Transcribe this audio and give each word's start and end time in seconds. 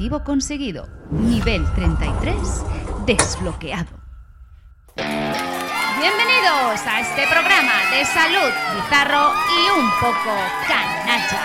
Objetivo 0.00 0.24
conseguido. 0.24 0.88
Nivel 1.10 1.62
33 1.74 2.64
desbloqueado. 3.04 3.90
Bienvenidos 4.96 6.80
a 6.86 7.00
este 7.00 7.26
programa 7.26 7.74
de 7.90 8.06
salud 8.06 8.50
bizarro 8.76 9.30
y 9.52 9.68
un 9.78 9.90
poco 10.00 10.34
canacha. 10.66 11.38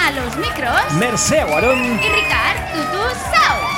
A 0.00 0.12
los 0.12 0.36
micros 0.36 0.92
Mercé 0.92 1.42
Guarón. 1.42 1.82
y 1.82 2.08
Ricard 2.08 2.72
Tutu 2.72 3.02
Saus. 3.32 3.74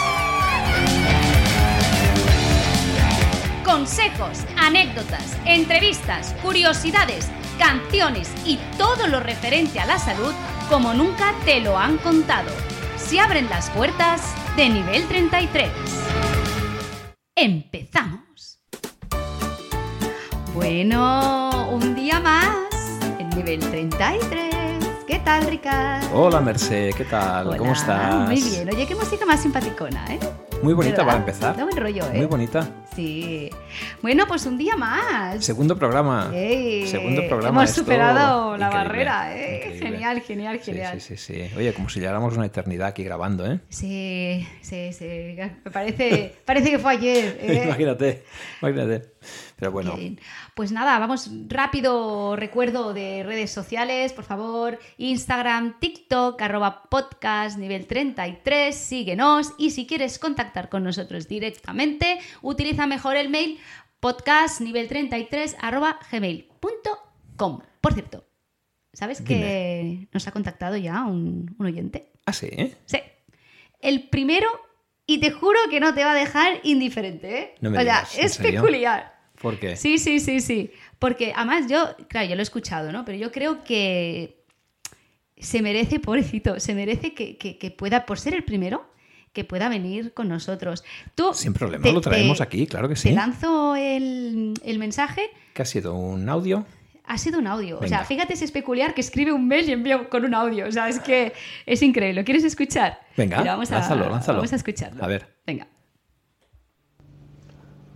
Consejos, 3.64 4.44
anécdotas, 4.58 5.34
entrevistas, 5.46 6.34
curiosidades, 6.42 7.30
canciones 7.58 8.30
y 8.44 8.58
todo 8.76 9.06
lo 9.06 9.18
referente 9.18 9.80
a 9.80 9.86
la 9.86 9.98
salud 9.98 10.34
como 10.68 10.92
nunca 10.92 11.34
te 11.44 11.60
lo 11.60 11.78
han 11.78 11.96
contado. 11.98 12.50
Se 12.96 13.18
abren 13.18 13.48
las 13.48 13.70
puertas 13.70 14.34
de 14.56 14.68
nivel 14.68 15.06
33. 15.06 15.70
Empezamos. 17.34 18.60
Bueno, 20.54 21.68
un 21.70 21.94
día 21.94 22.20
más 22.20 22.50
en 23.18 23.30
nivel 23.30 23.60
33. 23.60 24.84
¿Qué 25.06 25.18
tal, 25.20 25.46
Ricard? 25.46 26.04
Hola 26.12 26.40
Mercé, 26.40 26.92
¿qué 26.96 27.04
tal? 27.04 27.46
Hola, 27.48 27.56
¿Cómo 27.56 27.72
estás? 27.72 28.28
Muy 28.28 28.40
bien. 28.40 28.68
Oye, 28.68 28.86
qué 28.86 28.94
música 28.94 29.24
más 29.24 29.40
simpaticona, 29.40 30.04
¿eh? 30.12 30.18
Muy 30.62 30.74
bonita 30.74 31.04
¿Verdad? 31.04 31.06
para 31.06 31.18
empezar. 31.18 31.56
Da 31.56 31.64
buen 31.64 31.76
rollo, 31.76 32.04
¿eh? 32.06 32.16
Muy 32.16 32.26
bonita. 32.26 32.68
Sí. 32.96 33.48
Bueno, 34.02 34.26
pues 34.26 34.44
un 34.44 34.58
día 34.58 34.76
más. 34.76 35.44
Segundo 35.44 35.78
programa. 35.78 36.32
¡Ey! 36.34 36.84
Segundo 36.88 37.22
programa. 37.28 37.60
Hemos 37.60 37.70
superado 37.70 38.56
la 38.56 38.66
increíble, 38.66 38.88
barrera, 38.88 39.38
¿eh? 39.38 39.56
increíble. 39.56 39.88
Genial, 39.88 40.20
genial, 40.20 40.58
Sí, 40.58 40.64
genial. 40.64 41.00
Sí, 41.00 41.16
sí, 41.16 41.34
sí. 41.34 41.56
Oye, 41.56 41.72
como 41.72 41.88
si 41.88 42.00
lleváramos 42.00 42.36
una 42.36 42.46
eternidad 42.46 42.88
aquí 42.88 43.04
grabando, 43.04 43.46
¿eh? 43.46 43.60
Sí, 43.68 44.48
sí, 44.60 44.92
sí. 44.92 45.36
Me 45.64 45.70
parece, 45.70 46.34
parece 46.44 46.70
que 46.70 46.78
fue 46.80 46.92
ayer. 46.92 47.38
¿eh? 47.40 47.62
imagínate, 47.64 48.24
imagínate. 48.60 49.12
Pero 49.56 49.72
bueno, 49.72 49.94
Bien. 49.94 50.20
Pues 50.54 50.72
nada, 50.72 50.98
vamos 50.98 51.30
rápido 51.48 52.34
recuerdo 52.36 52.94
de 52.94 53.22
redes 53.24 53.50
sociales, 53.50 54.12
por 54.12 54.24
favor, 54.24 54.78
Instagram, 54.96 55.78
TikTok, 55.80 56.40
arroba 56.40 56.84
podcast 56.88 57.58
nivel 57.58 57.86
33, 57.86 58.74
síguenos 58.74 59.52
y 59.58 59.70
si 59.70 59.86
quieres 59.86 60.18
contactar 60.18 60.47
con 60.68 60.82
nosotros 60.84 61.28
directamente, 61.28 62.18
utiliza 62.42 62.86
mejor 62.86 63.16
el 63.16 63.28
mail 63.28 63.58
podcast 64.00 64.60
nivel 64.60 64.88
33 64.88 65.56
arroba 65.60 65.98
gmail.com. 66.10 67.60
Por 67.80 67.94
cierto, 67.94 68.24
¿sabes 68.92 69.20
que 69.20 70.08
nos 70.12 70.26
ha 70.26 70.32
contactado 70.32 70.76
ya 70.76 71.04
un, 71.04 71.54
un 71.58 71.66
oyente? 71.66 72.10
ah, 72.26 72.32
sí, 72.32 72.48
¿eh? 72.50 72.74
Sí. 72.86 72.98
El 73.80 74.08
primero, 74.08 74.48
y 75.06 75.18
te 75.18 75.30
juro 75.30 75.58
que 75.70 75.80
no 75.80 75.94
te 75.94 76.04
va 76.04 76.12
a 76.12 76.14
dejar 76.14 76.60
indiferente, 76.64 77.38
¿eh? 77.38 77.54
No 77.60 77.70
me 77.70 77.78
o 77.78 77.80
sea, 77.82 77.82
digas, 78.00 78.18
¿en 78.18 78.24
es 78.26 78.34
serio? 78.34 78.60
peculiar. 78.62 79.16
¿Por 79.40 79.58
qué? 79.60 79.76
Sí, 79.76 79.98
sí, 79.98 80.18
sí, 80.18 80.40
sí. 80.40 80.72
Porque 80.98 81.32
además 81.34 81.66
yo, 81.70 81.94
claro, 82.08 82.28
yo 82.28 82.34
lo 82.34 82.40
he 82.40 82.42
escuchado, 82.42 82.90
¿no? 82.90 83.04
Pero 83.04 83.16
yo 83.18 83.30
creo 83.30 83.62
que 83.62 84.44
se 85.36 85.62
merece, 85.62 86.00
pobrecito, 86.00 86.58
se 86.58 86.74
merece 86.74 87.14
que, 87.14 87.36
que- 87.38 87.56
que 87.56 87.70
pueda, 87.70 88.04
por 88.04 88.18
ser 88.18 88.34
el 88.34 88.42
primero, 88.42 88.90
que 89.32 89.44
pueda 89.44 89.68
venir 89.68 90.12
con 90.14 90.28
nosotros. 90.28 90.84
Tú, 91.14 91.32
Sin 91.34 91.52
problema, 91.54 91.82
te- 91.84 91.92
lo 91.92 92.00
traemos 92.00 92.38
te- 92.38 92.44
aquí, 92.44 92.66
claro 92.66 92.88
que 92.88 92.94
Te 92.94 93.00
sí. 93.00 93.10
lanzo 93.12 93.76
el, 93.76 94.54
el 94.64 94.78
mensaje. 94.78 95.22
¿Qué 95.54 95.62
ha 95.62 95.64
sido? 95.66 95.94
¿Un 95.94 96.28
audio? 96.28 96.64
Ha 97.04 97.16
sido 97.16 97.38
un 97.38 97.46
audio. 97.46 97.78
O 97.80 97.86
sea, 97.88 98.04
fíjate 98.04 98.36
si 98.36 98.44
es 98.44 98.52
peculiar 98.52 98.92
que 98.92 99.00
escribe 99.00 99.32
un 99.32 99.48
mail 99.48 99.66
y 99.68 99.72
envía 99.72 100.08
con 100.10 100.24
un 100.26 100.34
audio. 100.34 100.66
O 100.66 100.72
sea, 100.72 100.88
es 100.90 101.00
que 101.00 101.32
es 101.64 101.80
increíble. 101.82 102.20
¿Lo 102.20 102.24
quieres 102.24 102.44
escuchar? 102.44 103.00
Venga, 103.16 103.38
Mira, 103.38 103.52
vamos 103.52 103.70
a, 103.72 103.76
lánzalo, 103.78 104.10
lánzalo. 104.10 104.38
Vamos 104.38 104.52
a 104.52 104.56
escucharlo. 104.56 105.02
A 105.02 105.06
ver. 105.06 105.26
Venga. 105.46 105.66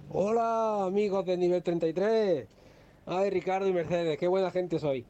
Hola 0.08 0.84
amigos 0.86 1.24
de 1.26 1.36
nivel 1.36 1.62
33. 1.62 2.46
Ay 3.06 3.30
Ricardo 3.30 3.66
y 3.68 3.72
Mercedes, 3.72 4.18
qué 4.18 4.28
buena 4.28 4.50
gente 4.50 4.78
soy. 4.78 5.04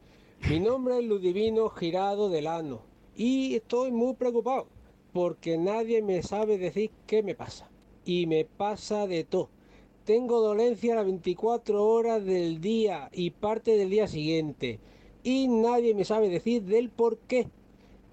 Mi 0.49 0.59
nombre 0.59 0.97
es 0.99 1.05
Ludivino 1.05 1.69
Girado 1.69 2.29
Delano 2.29 2.81
y 3.15 3.55
estoy 3.55 3.91
muy 3.91 4.15
preocupado 4.15 4.67
porque 5.13 5.57
nadie 5.57 6.01
me 6.01 6.23
sabe 6.23 6.57
decir 6.57 6.91
qué 7.07 7.23
me 7.23 7.35
pasa. 7.35 7.69
Y 8.05 8.25
me 8.25 8.43
pasa 8.43 9.07
de 9.07 9.23
todo. 9.23 9.49
Tengo 10.03 10.41
dolencia 10.41 10.95
las 10.95 11.05
24 11.05 11.85
horas 11.87 12.25
del 12.25 12.59
día 12.59 13.09
y 13.13 13.29
parte 13.29 13.77
del 13.77 13.89
día 13.89 14.07
siguiente 14.07 14.79
y 15.23 15.47
nadie 15.47 15.95
me 15.95 16.03
sabe 16.03 16.27
decir 16.27 16.63
del 16.63 16.89
por 16.89 17.17
qué. 17.19 17.47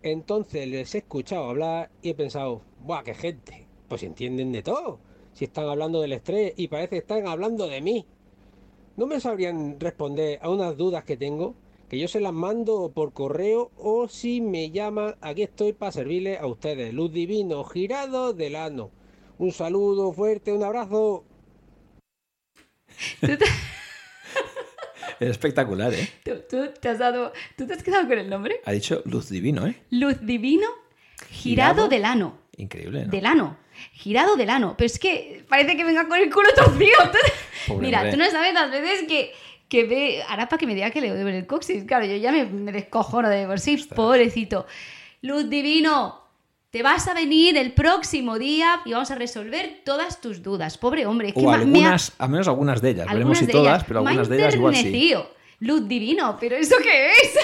Entonces 0.02 0.68
les 0.68 0.94
he 0.94 0.98
escuchado 0.98 1.50
hablar 1.50 1.90
y 2.00 2.10
he 2.10 2.14
pensado, 2.14 2.62
¡buah, 2.84 3.02
qué 3.02 3.14
gente! 3.14 3.66
Pues 3.88 4.04
entienden 4.04 4.52
de 4.52 4.62
todo. 4.62 5.00
Si 5.32 5.44
están 5.44 5.68
hablando 5.68 6.00
del 6.00 6.12
estrés 6.12 6.54
y 6.56 6.68
parece 6.68 6.90
que 6.90 6.98
están 6.98 7.26
hablando 7.26 7.66
de 7.66 7.80
mí. 7.80 8.06
¿No 8.96 9.06
me 9.06 9.20
sabrían 9.20 9.80
responder 9.80 10.38
a 10.42 10.50
unas 10.50 10.76
dudas 10.76 11.04
que 11.04 11.16
tengo? 11.16 11.54
Que 11.90 11.98
yo 11.98 12.06
se 12.08 12.20
las 12.20 12.32
mando 12.32 12.92
por 12.94 13.12
correo 13.12 13.70
o 13.76 14.06
si 14.08 14.40
me 14.40 14.70
llaman, 14.70 15.16
aquí 15.20 15.42
estoy 15.42 15.72
para 15.72 15.90
servirles 15.92 16.40
a 16.40 16.46
ustedes. 16.46 16.94
Luz 16.94 17.12
Divino, 17.12 17.64
girado 17.64 18.32
del 18.32 18.54
ano. 18.56 18.90
Un 19.38 19.50
saludo 19.52 20.12
fuerte, 20.12 20.52
un 20.52 20.62
abrazo. 20.62 21.24
Es 25.18 25.28
espectacular, 25.28 25.92
¿eh? 25.92 26.08
tú- 26.24 26.40
tú 26.48 26.70
te 26.80 26.88
has 26.88 26.98
dado... 26.98 27.32
¿Tú 27.54 27.66
te 27.66 27.74
has 27.74 27.82
quedado 27.82 28.08
con 28.08 28.18
el 28.18 28.30
nombre? 28.30 28.62
Ha 28.64 28.72
dicho 28.72 29.02
luz 29.04 29.28
divino, 29.28 29.66
¿eh? 29.66 29.76
Luz 29.90 30.16
Divino 30.22 30.66
Girado, 31.28 31.74
Girado. 31.74 31.88
del 31.88 32.04
ano. 32.06 32.38
Increíble, 32.56 33.04
¿no? 33.04 33.10
Del 33.10 33.26
ano. 33.26 33.58
Girado 33.92 34.36
del 34.36 34.48
ano. 34.48 34.76
Pero 34.78 34.86
es 34.86 34.98
que 34.98 35.44
parece 35.46 35.76
que 35.76 35.84
venga 35.84 36.08
con 36.08 36.18
el 36.18 36.32
culo 36.32 36.48
torcido. 36.56 36.96
Mira, 37.78 37.98
hombre. 37.98 38.12
tú 38.12 38.16
no 38.16 38.30
sabes 38.30 38.54
las 38.54 38.70
veces 38.70 39.06
que, 39.06 39.32
que 39.70 39.84
ve... 39.84 40.22
Para 40.28 40.46
que 40.58 40.66
me 40.66 40.74
diga 40.74 40.90
que 40.90 41.00
le 41.00 41.08
duele 41.08 41.38
el 41.38 41.46
coxis. 41.46 41.84
Claro, 41.84 42.04
yo 42.04 42.16
ya 42.16 42.30
me, 42.32 42.44
me 42.44 42.72
descojono 42.72 43.30
de 43.30 43.46
por 43.46 43.58
sí. 43.58 43.76
Pobrecito. 43.94 44.66
Luz 45.22 45.48
Divino, 45.48 46.20
te 46.70 46.82
vas 46.82 47.08
a 47.08 47.14
venir 47.14 47.56
el 47.56 47.72
próximo 47.72 48.38
día 48.38 48.80
y 48.84 48.92
vamos 48.92 49.10
a 49.10 49.14
resolver 49.14 49.80
todas 49.84 50.20
tus 50.20 50.42
dudas. 50.42 50.76
Pobre 50.76 51.06
hombre. 51.06 51.28
Es 51.28 51.34
que 51.34 51.40
O 51.40 51.44
ma- 51.44 51.52
me 51.52 51.56
ha- 51.56 51.62
algunas, 51.62 52.12
al 52.18 52.28
menos 52.28 52.48
algunas 52.48 52.82
de 52.82 52.90
ellas. 52.90 53.06
Veremos 53.06 53.20
algunas 53.22 53.38
si 53.38 53.46
de 53.46 53.52
todas, 53.52 53.72
ellas. 53.74 53.84
pero 53.88 54.00
algunas 54.00 54.28
de 54.28 54.36
ellas 54.36 54.54
igual 54.54 54.76
sí. 54.76 55.14
Luz 55.60 55.86
Divino, 55.88 56.36
¿pero 56.40 56.56
eso 56.56 56.76
qué 56.82 57.10
es? 57.10 57.36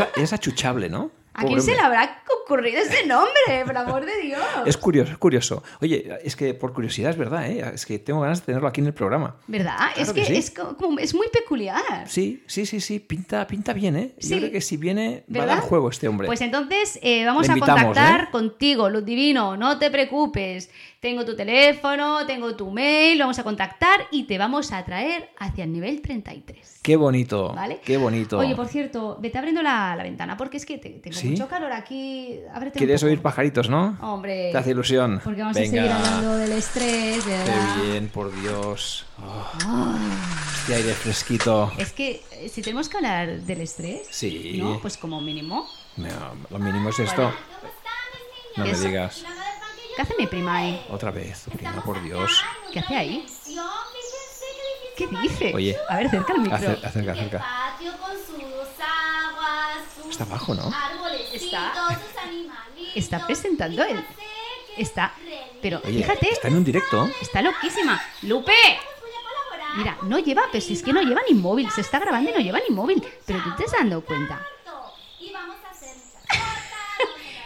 Es, 0.00 0.02
es 0.16 0.32
achuchable, 0.32 0.88
¿no? 0.88 1.10
¿A 1.34 1.44
quién 1.44 1.60
se 1.60 1.72
le 1.74 1.80
habrá 1.80 2.22
ocurrido 2.44 2.80
ese 2.80 3.06
nombre? 3.06 3.64
Por 3.66 3.76
amor 3.76 4.04
de 4.06 4.16
Dios. 4.22 4.40
Es 4.66 4.76
curioso, 4.76 5.12
es 5.12 5.18
curioso. 5.18 5.62
Oye, 5.80 6.18
es 6.22 6.36
que 6.36 6.54
por 6.54 6.72
curiosidad 6.72 7.10
es 7.10 7.16
verdad, 7.16 7.50
¿eh? 7.50 7.64
Es 7.74 7.84
que 7.86 7.98
tengo 7.98 8.20
ganas 8.20 8.40
de 8.40 8.46
tenerlo 8.46 8.68
aquí 8.68 8.80
en 8.80 8.86
el 8.88 8.94
programa. 8.94 9.36
¿Verdad? 9.46 9.76
es 9.96 10.12
que 10.12 10.20
que, 10.20 10.26
sí. 10.26 10.36
es, 10.36 10.50
co- 10.50 10.76
como, 10.76 10.98
es 10.98 11.14
muy 11.14 11.28
peculiar. 11.28 11.82
Sí, 12.06 12.42
sí, 12.46 12.66
sí, 12.66 12.80
sí, 12.80 13.00
pinta, 13.00 13.46
pinta 13.46 13.72
bien, 13.72 13.96
¿eh? 13.96 14.14
Sí. 14.18 14.30
Yo 14.30 14.38
creo 14.38 14.52
que 14.52 14.60
si 14.60 14.76
viene 14.76 15.24
va 15.34 15.42
a 15.42 15.46
dar 15.46 15.60
juego 15.60 15.88
este 15.90 16.08
hombre. 16.08 16.26
Pues 16.26 16.40
entonces 16.40 16.98
eh, 17.02 17.24
vamos 17.24 17.48
a 17.48 17.56
contactar 17.56 18.20
¿eh? 18.22 18.28
contigo, 18.30 18.88
Luz 18.88 19.04
Divino. 19.04 19.56
No 19.56 19.78
te 19.78 19.90
preocupes. 19.90 20.70
Tengo 21.00 21.24
tu 21.24 21.36
teléfono, 21.36 22.24
tengo 22.26 22.54
tu 22.56 22.70
mail, 22.70 23.18
vamos 23.18 23.38
a 23.38 23.42
contactar 23.44 24.06
y 24.10 24.24
te 24.24 24.38
vamos 24.38 24.72
a 24.72 24.84
traer 24.84 25.30
hacia 25.38 25.64
el 25.64 25.72
nivel 25.72 26.00
33. 26.00 26.73
Qué 26.84 26.96
bonito, 26.96 27.54
¿Vale? 27.54 27.80
qué 27.82 27.96
bonito. 27.96 28.36
Oye, 28.36 28.54
por 28.54 28.68
cierto, 28.68 29.16
vete 29.18 29.38
abriendo 29.38 29.62
la, 29.62 29.96
la 29.96 30.02
ventana 30.02 30.36
porque 30.36 30.58
es 30.58 30.66
que 30.66 30.76
te- 30.76 30.90
tengo 30.90 31.16
¿Sí? 31.16 31.28
mucho 31.28 31.48
calor 31.48 31.72
aquí. 31.72 32.38
Ábrete 32.52 32.76
un 32.76 32.78
¿Quieres 32.78 33.00
poco. 33.00 33.08
oír 33.08 33.22
pajaritos, 33.22 33.70
no? 33.70 33.96
Hombre. 34.02 34.50
Te 34.52 34.58
hace 34.58 34.72
ilusión. 34.72 35.18
Porque 35.24 35.40
vamos 35.40 35.56
Venga. 35.56 35.82
a 35.82 35.86
seguir 35.86 35.90
hablando 35.90 36.36
del 36.36 36.52
estrés, 36.52 37.24
¿verdad? 37.24 37.54
Qué 37.80 37.86
bien, 37.90 38.08
por 38.08 38.38
Dios. 38.38 39.06
Oh, 39.18 39.50
Ah. 39.64 39.98
este 40.60 40.74
aire 40.74 40.92
fresquito. 40.92 41.72
Es 41.78 41.92
que 41.94 42.22
eh, 42.32 42.50
si 42.50 42.60
tenemos 42.60 42.90
que 42.90 42.98
hablar 42.98 43.40
del 43.40 43.62
estrés, 43.62 44.06
Sí. 44.10 44.58
¿no? 44.62 44.78
Pues 44.82 44.98
como 44.98 45.22
mínimo. 45.22 45.66
No, 45.96 46.08
lo 46.50 46.58
mínimo 46.58 46.90
es 46.90 46.98
esto. 46.98 47.32
No 48.58 48.66
me 48.66 48.74
digas. 48.78 49.24
¿Qué 49.96 50.02
hace 50.02 50.14
mi 50.18 50.26
prima 50.26 50.56
ahí? 50.58 50.84
Otra 50.90 51.10
vez, 51.10 51.46
prima, 51.56 51.82
por 51.82 52.02
Dios. 52.02 52.42
¿Qué 52.74 52.80
hace 52.80 52.94
ahí? 52.94 53.24
¿Qué 54.96 55.06
dice? 55.22 55.52
Oye. 55.54 55.76
A 55.88 55.96
ver, 55.96 56.10
cerca 56.10 56.32
el 56.34 56.40
micro. 56.40 56.56
Acer- 56.56 56.84
acerca, 56.84 57.12
acerca. 57.12 57.38
patio 57.38 57.92
con 57.98 58.12
sus 58.12 58.80
aguas, 58.80 59.78
sus 59.96 60.10
Está 60.10 60.24
abajo, 60.24 60.54
¿no? 60.54 60.72
Está- 61.32 61.72
está 62.94 63.26
presentando 63.26 63.82
el- 63.82 64.04
qué 64.04 64.82
Está. 64.82 65.14
Pero 65.62 65.80
Oye, 65.84 65.98
fíjate, 66.02 66.30
está 66.30 66.48
en 66.48 66.56
un 66.56 66.64
directo. 66.64 67.08
está 67.20 67.40
loquísima. 67.42 68.00
¡Lupe! 68.22 68.52
Mira, 69.76 69.96
no 70.02 70.18
lleva, 70.20 70.42
pero 70.52 70.64
si 70.64 70.74
es 70.74 70.82
que 70.82 70.92
no 70.92 71.02
lleva 71.02 71.20
ni 71.28 71.34
móvil. 71.34 71.68
Se 71.70 71.80
está 71.80 71.98
grabando 71.98 72.30
y 72.30 72.34
no 72.34 72.40
lleva 72.40 72.60
ni 72.68 72.74
móvil. 72.74 73.02
Pero 73.26 73.42
tú 73.42 73.50
te 73.56 73.64
has 73.64 73.72
dado 73.72 74.04
cuenta. 74.04 74.40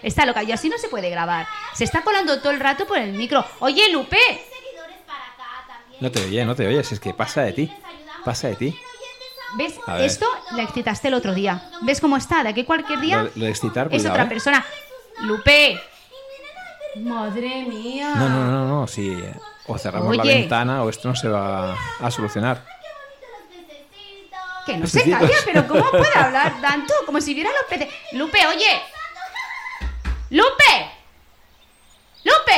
Está 0.02 0.24
loca 0.26 0.42
y 0.42 0.52
así 0.52 0.68
no 0.68 0.78
se 0.78 0.88
puede 0.88 1.10
grabar. 1.10 1.46
Se 1.74 1.84
está 1.84 2.02
colando 2.02 2.38
todo 2.40 2.50
el 2.52 2.60
rato 2.60 2.86
por 2.86 2.98
el 2.98 3.12
micro. 3.12 3.44
Oye, 3.60 3.90
Lupe. 3.90 4.16
seguidores 4.16 4.96
para 5.06 5.24
acá 5.24 5.64
también. 5.66 5.86
No 6.00 6.10
te 6.10 6.24
oye, 6.24 6.44
no 6.44 6.54
te 6.54 6.66
oyes. 6.66 6.92
Es 6.92 7.00
que 7.00 7.12
pasa 7.14 7.42
de 7.42 7.52
ti. 7.52 7.72
Pasa 8.24 8.48
de 8.48 8.56
ti. 8.56 8.80
¿Ves? 9.56 9.74
Esto 10.00 10.26
la 10.52 10.62
excitaste 10.62 11.08
el 11.08 11.14
otro 11.14 11.32
día. 11.34 11.70
¿Ves 11.82 12.00
cómo 12.00 12.16
está? 12.16 12.42
De 12.42 12.50
aquí 12.50 12.64
cualquier 12.64 13.00
día 13.00 13.22
Lo, 13.22 13.30
lo 13.34 13.44
de 13.46 13.50
excitar, 13.50 13.86
es 13.86 13.90
cuidado, 14.02 14.10
otra 14.14 14.24
¿eh? 14.24 14.28
persona. 14.28 14.64
Lupe. 15.20 15.80
Madre 16.96 17.64
mía. 17.64 18.12
No, 18.14 18.28
no, 18.28 18.44
no, 18.44 18.66
no, 18.66 18.86
sí. 18.86 19.16
O 19.66 19.78
cerramos 19.78 20.16
la 20.16 20.22
Oye. 20.22 20.34
ventana 20.34 20.82
o 20.82 20.90
esto 20.90 21.08
no 21.08 21.16
se 21.16 21.28
va 21.28 21.74
a 22.00 22.10
solucionar. 22.10 22.64
Que 24.66 24.76
no 24.76 24.86
se 24.86 24.98
pececitos. 25.00 25.28
calla, 25.30 25.40
pero 25.46 25.66
¿cómo 25.66 25.90
puede 25.90 26.14
hablar 26.18 26.60
tanto? 26.60 26.92
Como 27.06 27.20
si 27.20 27.32
viera 27.34 27.50
los 27.50 27.64
peces. 27.70 27.88
Lupe, 28.12 28.38
oye. 28.46 28.82
Lupe. 30.30 30.90
Lupe. 32.24 32.52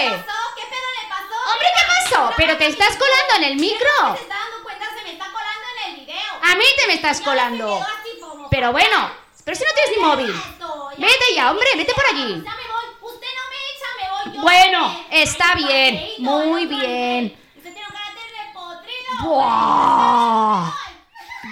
¿Qué 0.56 0.64
pedo 0.68 0.88
le 0.96 1.08
pasó? 1.08 1.49
Hombre, 1.60 1.68
¿qué 1.76 2.10
pasó? 2.10 2.32
Pero 2.36 2.56
te 2.56 2.66
estás 2.68 2.96
colando 2.96 3.32
en 3.38 3.44
el 3.52 3.56
micro. 3.60 3.88
¿Se 4.16 4.22
está 4.22 4.34
dando 4.34 4.62
cuenta? 4.62 4.86
Se 4.96 5.04
me 5.04 5.12
está 5.12 5.26
colando 5.26 5.66
en 5.86 5.94
el 5.94 6.00
video. 6.06 6.32
A 6.42 6.54
mí 6.56 6.64
te 6.78 6.86
me 6.86 6.94
estás 6.94 7.20
colando. 7.20 7.80
Pero 8.50 8.72
bueno, 8.72 9.10
pero 9.44 9.56
si 9.56 9.64
no 9.64 9.70
tienes 9.74 9.96
ni 9.96 10.02
móvil. 10.02 10.42
Vete 10.98 11.34
ya, 11.34 11.50
hombre, 11.50 11.66
vete 11.76 11.92
por 11.94 12.04
allí. 12.06 12.28
Ya 12.28 12.56
me 12.56 12.66
voy. 12.72 13.12
Usted 13.12 13.26
no 13.36 13.44
me 13.50 13.58
echa, 13.72 13.88
me 14.00 14.30
voy 14.30 14.36
yo. 14.36 14.42
Bueno, 14.42 15.04
está 15.10 15.54
bien, 15.54 16.08
muy 16.18 16.66
bien. 16.66 17.38
Usted 17.56 17.72
tiene 17.72 17.86
un 17.86 17.92
carácter 17.94 18.24
de 18.24 18.52
potrido. 18.54 19.28
¡Buah! 19.28 20.70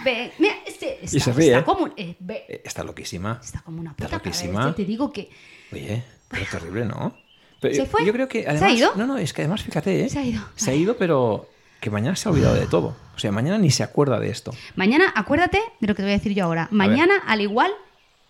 Ve, 0.04 0.32
mira, 0.38 0.54
este 0.66 1.04
está, 1.04 1.18
se 1.24 1.32
ríe, 1.32 1.46
está 1.48 1.58
¿eh? 1.60 1.64
como, 1.64 1.84
un- 1.84 1.94
eh, 1.96 2.16
ve, 2.20 2.44
Eh, 2.48 2.62
Está 2.64 2.84
loquísima. 2.84 3.40
está 3.42 3.60
como 3.62 3.80
una 3.80 3.90
Está 3.90 4.04
puta 4.04 4.16
cabra. 4.18 4.24
loquísima. 4.24 4.64
Ya 4.66 4.74
te 4.74 4.84
digo 4.84 5.12
que 5.12 5.28
Oye, 5.72 6.04
pero 6.28 6.46
terrible, 6.50 6.84
¿no? 6.84 7.16
Pero 7.60 7.74
¿Se 7.74 7.80
yo- 7.80 7.86
fue? 7.86 8.04
Yo 8.06 8.12
creo 8.12 8.28
que 8.28 8.42
¿Se 8.42 8.48
ha 8.48 8.52
además. 8.52 8.72
ido? 8.74 8.92
No, 8.96 9.06
no, 9.06 9.18
es 9.18 9.32
que 9.32 9.42
además, 9.42 9.62
fíjate, 9.62 10.04
¿eh? 10.04 10.08
Se 10.08 10.18
ha 10.18 10.24
ido. 10.24 10.42
Se 10.54 10.70
ha 10.70 10.74
ido, 10.74 10.96
pero 10.96 11.48
que 11.80 11.90
mañana 11.90 12.16
se 12.16 12.28
ha 12.28 12.32
olvidado 12.32 12.54
de 12.54 12.66
todo. 12.66 12.96
O 13.14 13.18
sea, 13.18 13.32
mañana 13.32 13.58
ni 13.58 13.70
se 13.70 13.82
acuerda 13.82 14.18
de 14.20 14.30
esto. 14.30 14.52
mañana, 14.76 15.12
acuérdate 15.14 15.58
de 15.80 15.86
lo 15.88 15.94
que 15.94 15.98
te 15.98 16.02
voy 16.02 16.12
a 16.12 16.18
decir 16.18 16.34
yo 16.34 16.44
ahora. 16.44 16.68
Mañana, 16.70 17.14
al 17.26 17.40
igual, 17.40 17.70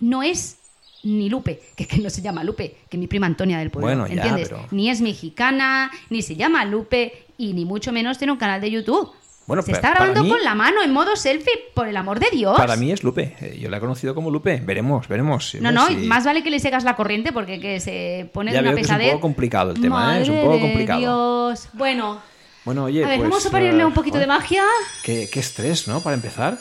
no 0.00 0.22
es 0.22 0.56
ni 1.02 1.28
Lupe, 1.30 1.60
que, 1.76 1.86
que 1.86 1.98
no 1.98 2.10
se 2.10 2.22
llama 2.22 2.42
Lupe, 2.44 2.76
que 2.90 2.98
mi 2.98 3.06
prima 3.06 3.26
Antonia 3.26 3.58
del 3.58 3.70
pueblo, 3.70 3.86
Bueno, 3.88 4.06
ya, 4.06 4.14
¿entiendes? 4.14 4.48
pero- 4.48 4.66
Ni 4.70 4.90
es 4.90 5.00
mexicana, 5.00 5.90
ni 6.10 6.22
se 6.22 6.36
llama 6.36 6.64
Lupe, 6.64 7.26
y 7.36 7.52
ni 7.52 7.64
mucho 7.64 7.92
menos 7.92 8.18
tiene 8.18 8.32
un 8.32 8.38
canal 8.38 8.60
de 8.60 8.70
YouTube. 8.70 9.12
Bueno, 9.48 9.62
se 9.62 9.72
está 9.72 9.90
grabando 9.90 10.22
mí- 10.22 10.30
con 10.30 10.44
la 10.44 10.54
mano 10.54 10.82
en 10.84 10.92
modo 10.92 11.16
selfie, 11.16 11.52
por 11.74 11.88
el 11.88 11.96
amor 11.96 12.20
de 12.20 12.28
Dios. 12.30 12.56
Para 12.56 12.76
mí 12.76 12.92
es 12.92 13.02
Lupe. 13.02 13.34
Eh, 13.40 13.58
Yo 13.58 13.68
la 13.70 13.78
he 13.78 13.80
conocido 13.80 14.14
como 14.14 14.30
Lupe. 14.30 14.60
Veremos, 14.64 15.08
veremos. 15.08 15.56
No, 15.60 15.72
no, 15.72 15.86
Si- 15.88 15.94
y 15.94 16.06
más 16.06 16.24
vale 16.24 16.42
que 16.44 16.50
le 16.50 16.60
sigas 16.60 16.84
la 16.84 16.94
corriente 16.94 17.32
porque 17.32 17.58
que 17.58 17.80
se 17.80 18.30
pone 18.32 18.52
Ya 18.52 18.58
de 18.58 18.62
una 18.62 18.70
veo 18.70 18.76
que 18.76 18.82
es 18.82 18.86
un 18.88 18.94
pesadez. 18.94 19.12
poco 19.14 19.20
complicado 19.22 19.70
el 19.72 19.80
tema, 19.80 20.18
¿eh? 20.18 20.22
Es 20.22 20.28
un 20.28 20.40
poco 20.40 20.60
complicado. 20.60 21.00
Dios. 21.00 21.68
Bueno, 21.72 22.20
Bueno, 22.64 22.84
oye, 22.84 23.02
a 23.02 23.08
ver, 23.08 23.16
pues, 23.18 23.30
vamos 23.30 23.46
a 23.46 23.50
ponerle 23.50 23.82
eh, 23.82 23.86
un 23.86 23.94
poquito 23.94 24.18
de 24.18 24.26
magia. 24.26 24.62
Qué, 25.02 25.28
qué 25.32 25.40
estrés, 25.40 25.88
¿no? 25.88 26.00
Para 26.02 26.14
empezar. 26.14 26.58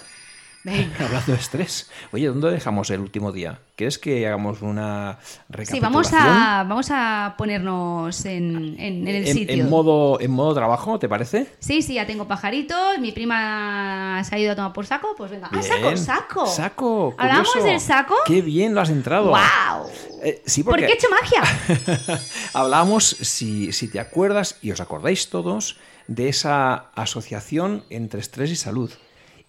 Venga. 0.68 0.96
Hablando 1.06 1.32
de 1.32 1.38
estrés. 1.38 1.90
Oye, 2.12 2.28
¿dónde 2.28 2.52
dejamos 2.52 2.90
el 2.90 3.00
último 3.00 3.32
día? 3.32 3.60
¿Quieres 3.78 3.98
que 3.98 4.28
hagamos 4.28 4.62
una 4.62 5.18
Sí, 5.24 5.38
recapitulación? 5.50 5.82
vamos 5.94 6.14
a, 6.14 6.64
vamos 6.68 6.88
a 6.92 7.36
ponernos 7.38 8.26
en, 8.26 8.76
en- 8.80 9.08
en 9.08 9.08
el 9.08 9.28
en, 9.28 9.34
sitio. 9.34 9.54
en 9.64 9.70
modo, 9.70 10.20
en 10.20 10.32
modo 10.32 10.54
trabajo, 10.54 11.00
¿te 11.00 11.08
parece? 11.08 11.48
Sí, 11.60 11.82
sí, 11.82 11.94
ya 11.94 12.06
tengo 12.06 12.28
pajaritos. 12.28 13.00
Mi 13.00 13.12
prima 13.12 14.22
se 14.28 14.36
ha 14.36 14.40
ido 14.40 14.52
a 14.52 14.56
tomar 14.56 14.74
por 14.74 14.86
saco. 14.86 15.14
Pues 15.18 15.32
venga. 15.32 15.50
¡Ah, 15.52 15.62
saco, 15.62 15.96
saco! 15.98 16.46
Saco. 16.48 17.16
¿Hablamos 17.18 17.48
curioso. 17.50 17.68
del 17.72 17.80
saco? 17.80 18.16
Qué 18.26 18.42
bien 18.42 18.76
lo 18.76 18.82
has 18.82 18.90
entrado. 18.90 19.30
¡Wow! 19.30 19.88
Eh, 20.24 20.42
sí, 20.46 20.64
¿Por 20.64 20.72
porque 20.74 20.88
qué 20.88 20.94
he 20.94 20.96
hecho 20.96 21.08
magia? 21.10 22.20
Hablábamos, 22.54 23.06
si, 23.22 23.72
si 23.72 23.88
te 23.88 24.00
acuerdas 24.00 24.58
y 24.62 24.72
os 24.72 24.82
acordáis 24.82 25.30
todos, 25.30 25.78
de 26.08 26.30
esa 26.30 26.90
asociación 26.96 27.84
entre 27.90 28.20
estrés 28.20 28.50
y 28.52 28.56
salud. 28.56 28.92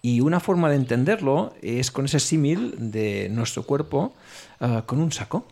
Y 0.01 0.21
una 0.21 0.39
forma 0.39 0.69
de 0.69 0.77
entenderlo 0.77 1.53
es 1.61 1.91
con 1.91 2.05
ese 2.05 2.19
símil 2.19 2.91
de 2.91 3.27
nuestro 3.29 3.63
cuerpo 3.63 4.13
ah, 4.59 4.83
con 4.85 4.99
un 4.99 5.11
saco. 5.11 5.45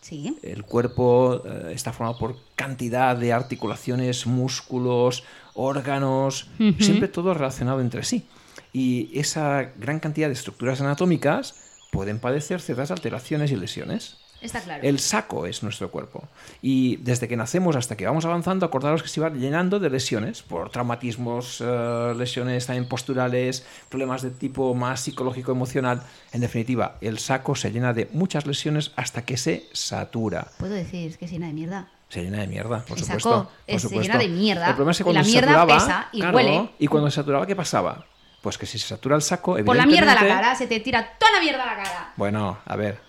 Sí. 0.00 0.36
El 0.42 0.64
cuerpo 0.64 1.42
eh, 1.46 1.72
está 1.74 1.92
formado 1.92 2.18
por 2.18 2.36
cantidad 2.54 3.16
de 3.16 3.32
articulaciones, 3.32 4.26
músculos, 4.26 5.24
órganos, 5.54 6.48
siempre 6.78 7.08
todo 7.08 7.32
relacionado 7.32 7.80
entre 7.80 8.04
sí. 8.04 8.26
Y 8.74 9.18
esa 9.18 9.72
gran 9.78 10.00
cantidad 10.00 10.26
de 10.26 10.34
estructuras 10.34 10.80
anatómicas 10.82 11.54
pueden 11.90 12.18
padecer 12.18 12.60
ciertas 12.60 12.90
alteraciones 12.90 13.50
y 13.52 13.56
lesiones. 13.56 14.18
Está 14.44 14.60
claro. 14.60 14.82
El 14.84 15.00
saco 15.00 15.46
es 15.46 15.62
nuestro 15.62 15.90
cuerpo. 15.90 16.28
Y 16.60 16.96
desde 16.96 17.26
que 17.28 17.36
nacemos 17.36 17.76
hasta 17.76 17.96
que 17.96 18.06
vamos 18.06 18.24
avanzando, 18.26 18.66
acordaros 18.66 19.02
que 19.02 19.08
se 19.08 19.20
va 19.20 19.30
llenando 19.30 19.80
de 19.80 19.88
lesiones, 19.90 20.42
por 20.42 20.70
traumatismos, 20.70 21.62
eh, 21.64 22.12
lesiones 22.16 22.66
también 22.66 22.86
posturales, 22.88 23.64
problemas 23.88 24.22
de 24.22 24.30
tipo 24.30 24.74
más 24.74 25.00
psicológico, 25.00 25.52
emocional. 25.52 26.02
En 26.32 26.42
definitiva, 26.42 26.98
el 27.00 27.18
saco 27.18 27.54
se 27.56 27.72
llena 27.72 27.92
de 27.92 28.08
muchas 28.12 28.46
lesiones 28.46 28.92
hasta 28.96 29.24
que 29.24 29.36
se 29.36 29.68
satura. 29.72 30.48
Puedo 30.58 30.74
decir, 30.74 31.16
que 31.16 31.24
es 31.24 31.30
llena 31.30 31.46
de 31.46 31.52
mierda. 31.54 31.88
Se 32.10 32.22
llena 32.22 32.38
de 32.40 32.46
mierda, 32.46 32.84
por 32.86 32.98
supuesto. 32.98 33.44
por 33.44 33.50
es- 33.66 33.82
se 33.82 33.88
supuesto. 33.88 34.12
llena 34.12 34.18
de 34.22 34.28
mierda, 34.28 34.66
El 34.68 34.74
problema 34.74 34.92
es 34.92 34.98
que 34.98 35.04
cuando 35.04 35.20
la 35.20 35.24
se 35.24 35.30
mierda 35.30 35.46
saturaba, 35.52 35.74
pesa 35.78 36.08
y 36.12 36.20
claro, 36.20 36.36
huele. 36.36 36.70
Y 36.78 36.86
cuando 36.86 37.10
se 37.10 37.16
saturaba, 37.16 37.46
¿qué 37.46 37.56
pasaba? 37.56 38.04
Pues 38.42 38.58
que 38.58 38.66
si 38.66 38.78
se 38.78 38.86
satura 38.88 39.16
el 39.16 39.22
saco, 39.22 39.56
Por 39.64 39.74
la 39.74 39.86
mierda 39.86 40.12
a 40.12 40.14
la 40.16 40.20
evidentemente- 40.20 40.42
cara, 40.44 40.54
se 40.54 40.66
te 40.66 40.80
tira 40.80 41.16
toda 41.18 41.32
la 41.32 41.40
mierda 41.40 41.62
a 41.62 41.66
la 41.76 41.82
cara. 41.82 42.12
Bueno, 42.16 42.58
a 42.66 42.76
ver. 42.76 43.00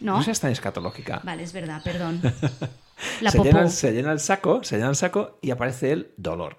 ¿No? 0.00 0.22
seas 0.22 0.40
tan 0.40 0.50
escatológica. 0.50 1.20
Vale, 1.24 1.42
es 1.42 1.52
verdad, 1.52 1.82
perdón. 1.82 2.20
La 3.20 3.30
se, 3.30 3.38
llena, 3.42 3.62
el- 3.62 3.70
se 3.70 3.92
llena 3.92 4.12
el 4.12 4.20
saco, 4.20 4.62
se 4.62 4.76
llena 4.76 4.88
el 4.90 4.96
saco 4.96 5.38
y 5.42 5.50
aparece 5.50 5.92
el 5.92 6.12
dolor. 6.16 6.58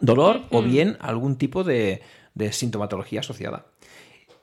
Dolor 0.00 0.42
o 0.50 0.62
bien 0.62 0.96
algún 1.00 1.36
tipo 1.36 1.64
de, 1.64 2.02
de 2.34 2.52
sintomatología 2.52 3.20
asociada. 3.20 3.66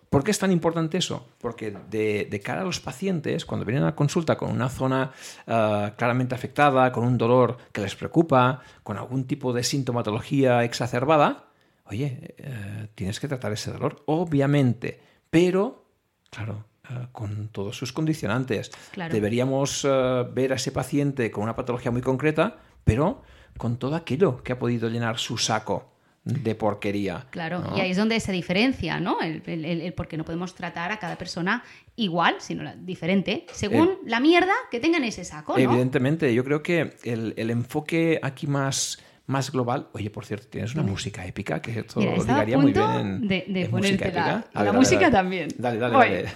¿Por 0.10 0.24
qué 0.24 0.32
es 0.32 0.40
tan 0.40 0.52
importante 0.52 0.98
eso? 0.98 1.28
Porque 1.40 1.76
de, 1.90 2.28
de 2.30 2.40
cara 2.42 2.62
a 2.62 2.66
los 2.66 2.80
pacientes, 2.80 3.46
cuando 3.46 3.66
vienen 3.66 3.84
a 3.86 3.96
consulta 3.96 4.38
con 4.38 4.52
una 4.52 4.70
zona 4.70 5.12
ah, 5.48 5.94
claramente 5.98 6.36
afectada, 6.36 6.92
con 6.92 7.06
un 7.06 7.18
dolor 7.18 7.58
que 7.72 7.82
les 7.82 7.96
preocupa, 7.96 8.62
con 8.84 8.98
algún 8.98 9.26
tipo 9.26 9.52
de 9.54 9.64
sintomatología 9.64 10.64
exacerbada, 10.64 11.46
oye, 11.86 12.36
eh, 12.38 12.88
tienes 12.96 13.20
que 13.20 13.28
tratar 13.28 13.52
ese 13.54 13.72
dolor, 13.72 14.04
obviamente, 14.06 15.00
pero, 15.30 15.86
claro, 16.30 16.66
eh, 16.90 17.08
con 17.12 17.48
todos 17.50 17.78
sus 17.78 17.92
condicionantes. 17.94 18.72
Claro. 18.92 19.14
Deberíamos 19.14 19.86
eh, 19.88 20.24
ver 20.34 20.54
a 20.54 20.56
ese 20.56 20.72
paciente 20.72 21.32
con 21.32 21.44
una 21.44 21.56
patología 21.56 21.92
muy 21.92 22.02
concreta, 22.02 22.58
pero 22.84 23.22
con 23.58 23.78
todo 23.78 23.96
aquello 23.96 24.44
que 24.44 24.54
ha 24.54 24.60
podido 24.60 24.90
llenar 24.90 25.18
su 25.18 25.38
saco 25.38 25.92
de 26.24 26.56
porquería. 26.56 27.28
Claro, 27.30 27.60
¿no? 27.60 27.78
y 27.78 27.82
ahí 27.82 27.92
es 27.92 27.98
donde 27.98 28.20
se 28.20 28.32
diferencia, 28.32 29.00
¿no? 29.00 29.22
El, 29.22 29.44
el, 29.46 29.64
el- 29.64 29.82
el 29.82 29.94
por 29.94 30.08
qué 30.08 30.18
no 30.18 30.26
podemos 30.26 30.56
tratar 30.56 30.92
a 30.92 30.98
cada 30.98 31.18
persona 31.20 31.64
igual, 31.96 32.38
sino 32.40 32.64
la- 32.64 32.76
diferente, 32.76 33.46
según 33.54 34.00
la 34.08 34.20
mierda 34.20 34.54
que 34.72 34.80
tenga 34.80 34.98
en 34.98 35.04
ese 35.04 35.24
saco, 35.24 35.54
¿no? 35.54 35.60
Evidentemente, 35.60 36.34
yo 36.34 36.44
creo 36.44 36.64
que 36.64 36.96
el, 37.04 37.36
el 37.38 37.52
enfoque 37.52 38.20
aquí 38.24 38.48
más, 38.48 38.98
más 39.28 39.52
global. 39.52 39.90
Oye, 39.94 40.10
por 40.10 40.26
cierto, 40.26 40.48
tienes 40.50 40.74
una 40.74 40.82
música 40.84 41.24
épica 41.28 41.62
que 41.62 41.80
esto 41.82 42.00
Mira, 42.00 42.18
ligaría 42.18 42.58
muy 42.58 42.74
bien 42.74 42.90
en, 42.92 43.28
de- 43.28 43.46
de 43.48 43.62
en 43.66 43.72
música 43.72 44.06
épica. 44.06 44.46
La 44.56 44.74
música 44.74 45.12
también. 45.12 45.50
Dale, 45.60 45.78
dale, 45.78 45.96
Voy. 45.96 46.10
dale. 46.10 46.30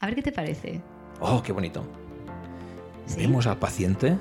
A 0.00 0.06
ver 0.06 0.14
qué 0.14 0.22
te 0.22 0.32
parece. 0.32 0.80
Oh, 1.20 1.42
qué 1.42 1.52
bonito. 1.52 1.84
¿Sí? 3.06 3.16
Vemos 3.18 3.46
al 3.46 3.58
paciente 3.58 4.16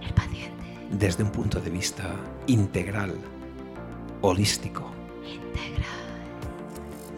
El 0.00 0.14
paciente. 0.14 0.64
desde 0.90 1.24
un 1.24 1.30
punto 1.30 1.60
de 1.60 1.70
vista 1.70 2.04
integral, 2.46 3.14
holístico. 4.22 4.90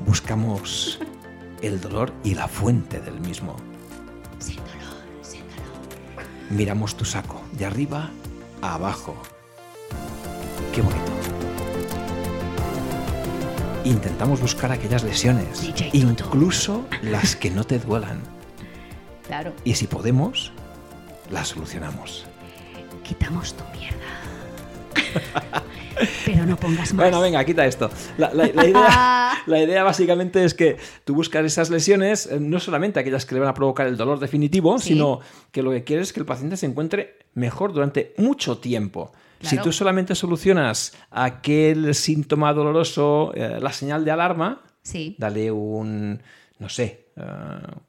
Buscamos 0.06 0.98
el 1.62 1.80
dolor 1.80 2.12
y 2.24 2.34
la 2.34 2.48
fuente 2.48 3.00
del 3.00 3.20
mismo. 3.20 3.54
Sin 4.38 4.56
dolor, 4.56 4.96
sin 5.22 5.42
dolor. 5.42 6.26
Miramos 6.50 6.96
tu 6.96 7.04
saco, 7.04 7.42
de 7.52 7.66
arriba 7.66 8.10
a 8.62 8.74
abajo. 8.74 9.14
Qué 10.74 10.82
bonito. 10.82 11.19
Intentamos 13.84 14.40
buscar 14.40 14.70
aquellas 14.72 15.02
lesiones, 15.02 15.62
DJ 15.62 15.90
incluso 15.94 16.84
las 17.02 17.34
que 17.34 17.50
no 17.50 17.64
te 17.64 17.78
duelan. 17.78 18.20
Claro, 19.26 19.52
Y 19.64 19.74
si 19.74 19.86
podemos, 19.86 20.52
las 21.30 21.48
solucionamos. 21.48 22.26
quitamos 23.02 23.54
tu 23.54 23.64
mierda. 23.78 23.96
Pero 26.24 26.46
no 26.46 26.56
pongas 26.56 26.92
más. 26.94 27.04
Bueno, 27.10 27.20
venga, 27.20 27.44
quita 27.44 27.66
esto. 27.66 27.90
La, 28.18 28.32
la- 28.32 28.46
la 28.54 28.64
idea, 28.66 29.32
la 29.46 29.58
idea 29.62 29.82
básicamente 29.82 30.44
es 30.44 30.54
que 30.54 30.76
tú 31.04 31.14
buscas 31.14 31.44
esas 31.44 31.70
lesiones, 31.70 32.26
eh, 32.26 32.38
no 32.40 32.60
solamente 32.60 33.00
aquellas 33.00 33.24
que 33.26 33.34
le 33.34 33.40
van 33.40 33.50
a 33.50 33.54
provocar 33.54 33.86
el 33.86 33.96
dolor 33.96 34.18
definitivo, 34.18 34.78
Sí. 34.78 34.90
sino 34.90 35.20
que 35.52 35.62
lo 35.62 35.70
que 35.70 35.84
quieres 35.84 36.08
es 36.08 36.12
que 36.12 36.20
el 36.20 36.26
paciente 36.26 36.56
se 36.56 36.66
encuentre 36.66 37.18
mejor 37.34 37.72
durante 37.72 38.14
mucho 38.18 38.58
tiempo. 38.58 39.12
Si 39.40 39.56
tú 39.58 39.72
solamente 39.72 40.14
solucionas 40.14 40.92
aquel 41.10 41.94
síntoma 41.94 42.52
doloroso, 42.52 43.32
eh, 43.34 43.58
la 43.60 43.72
señal 43.72 44.04
de 44.04 44.10
alarma, 44.10 44.62
Sí. 44.82 45.16
dale 45.18 45.50
un, 45.50 46.20
no 46.58 46.68
sé, 46.68 47.08
eh, 47.16 47.22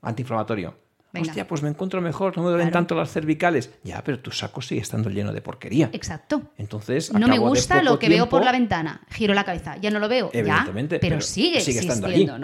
antiinflamatorio. 0.01 0.75
Venga. 1.13 1.27
Hostia, 1.27 1.45
pues 1.45 1.61
me 1.61 1.67
encuentro 1.67 1.99
mejor, 2.01 2.37
no 2.37 2.43
me 2.43 2.49
duelen 2.49 2.67
Claro. 2.69 2.79
tanto 2.85 2.95
las 2.95 3.11
cervicales. 3.11 3.69
Ya, 3.83 4.01
pero 4.01 4.19
tu 4.19 4.31
saco 4.31 4.61
sigue 4.61 4.79
estando 4.79 5.09
lleno 5.09 5.33
de 5.33 5.41
porquería. 5.41 5.89
Exacto. 5.91 6.41
Entonces, 6.57 7.11
No 7.13 7.27
me 7.27 7.37
gusta 7.37 7.83
lo 7.83 7.99
que 7.99 8.07
veo 8.07 8.29
por 8.29 8.45
la 8.45 8.53
ventana. 8.53 9.01
Giro 9.09 9.33
la 9.33 9.43
cabeza. 9.43 9.75
Ya 9.77 9.91
no 9.91 9.99
lo 9.99 10.07
veo. 10.07 10.29
Evidentemente, 10.31 10.95
Ya, 10.95 11.01
pero, 11.01 11.15
pero 11.15 11.21
sigue, 11.21 11.57
existiendo, 11.57 12.07
allí. 12.07 12.25
¿no? 12.25 12.39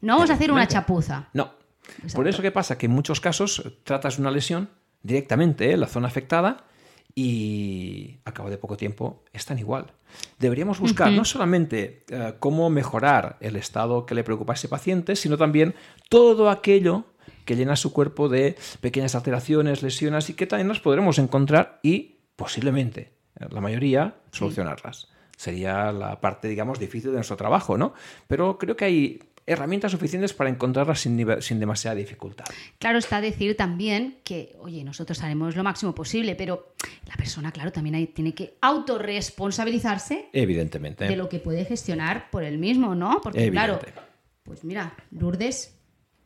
No 0.00 0.14
vamos 0.14 0.30
a 0.30 0.32
hacer 0.34 0.50
una 0.50 0.66
chapuza. 0.66 1.28
No. 1.32 1.52
Exacto. 1.98 2.16
Por 2.16 2.26
eso 2.28 2.42
que 2.42 2.50
pasa 2.50 2.76
que 2.76 2.86
en 2.86 2.92
muchos 2.92 3.20
casos 3.20 3.62
tratas 3.84 4.18
una 4.18 4.32
lesión 4.32 4.68
directamente 5.02 5.72
en 5.72 5.80
la 5.80 5.86
zona 5.86 6.08
afectada 6.08 6.64
y 7.20 8.20
a 8.24 8.32
cabo 8.32 8.48
de 8.48 8.58
poco 8.58 8.76
tiempo 8.76 9.24
están 9.32 9.58
igual. 9.58 9.92
Deberíamos 10.38 10.78
buscar 10.78 11.10
no 11.10 11.24
solamente 11.24 12.04
eh, 12.10 12.34
cómo 12.38 12.70
mejorar 12.70 13.38
el 13.40 13.56
estado 13.56 14.06
que 14.06 14.14
le 14.14 14.22
preocupa 14.22 14.52
a 14.52 14.54
ese 14.54 14.68
paciente, 14.68 15.16
sino 15.16 15.36
también 15.36 15.74
todo 16.08 16.48
aquello 16.48 17.06
que 17.44 17.56
llena 17.56 17.74
su 17.74 17.92
cuerpo 17.92 18.28
de 18.28 18.56
pequeñas 18.80 19.16
alteraciones, 19.16 19.82
lesiones 19.82 20.30
y 20.30 20.34
que 20.34 20.46
también 20.46 20.68
las 20.68 20.78
podremos 20.78 21.18
encontrar 21.18 21.80
y 21.82 22.18
posiblemente, 22.36 23.14
eh, 23.40 23.46
la 23.50 23.60
mayoría, 23.60 24.14
solucionarlas. 24.30 25.08
Sería 25.36 25.90
la 25.90 26.20
parte, 26.20 26.46
digamos, 26.46 26.78
difícil 26.78 27.10
de 27.10 27.16
nuestro 27.16 27.36
trabajo, 27.36 27.76
¿no? 27.76 27.94
Pero 28.28 28.58
creo 28.58 28.76
que 28.76 28.84
hay 28.84 29.22
herramientas 29.48 29.92
suficientes 29.92 30.32
para 30.34 30.50
encontrarlas 30.50 31.00
sin, 31.00 31.26
sin 31.40 31.58
demasiada 31.60 31.94
dificultad. 31.96 32.44
Claro 32.78 32.98
está 32.98 33.20
decir 33.20 33.56
también 33.56 34.18
que, 34.24 34.54
oye, 34.60 34.84
nosotros 34.84 35.22
haremos 35.22 35.56
lo 35.56 35.64
máximo 35.64 35.94
posible, 35.94 36.34
pero 36.36 36.74
la 37.06 37.16
persona, 37.16 37.50
claro, 37.52 37.72
también 37.72 37.94
hay- 37.96 38.06
tiene 38.08 38.34
que 38.34 38.54
autorresponsabilizarse 38.60 40.28
Evidentemente. 40.32 41.06
de 41.06 41.16
lo 41.16 41.28
que 41.28 41.38
puede 41.38 41.64
gestionar 41.64 42.30
por 42.30 42.44
él 42.44 42.58
mismo, 42.58 42.94
¿no? 42.94 43.20
Porque, 43.22 43.50
claro, 43.50 43.80
pues 44.42 44.64
mira, 44.64 44.92
Lourdes 45.10 45.74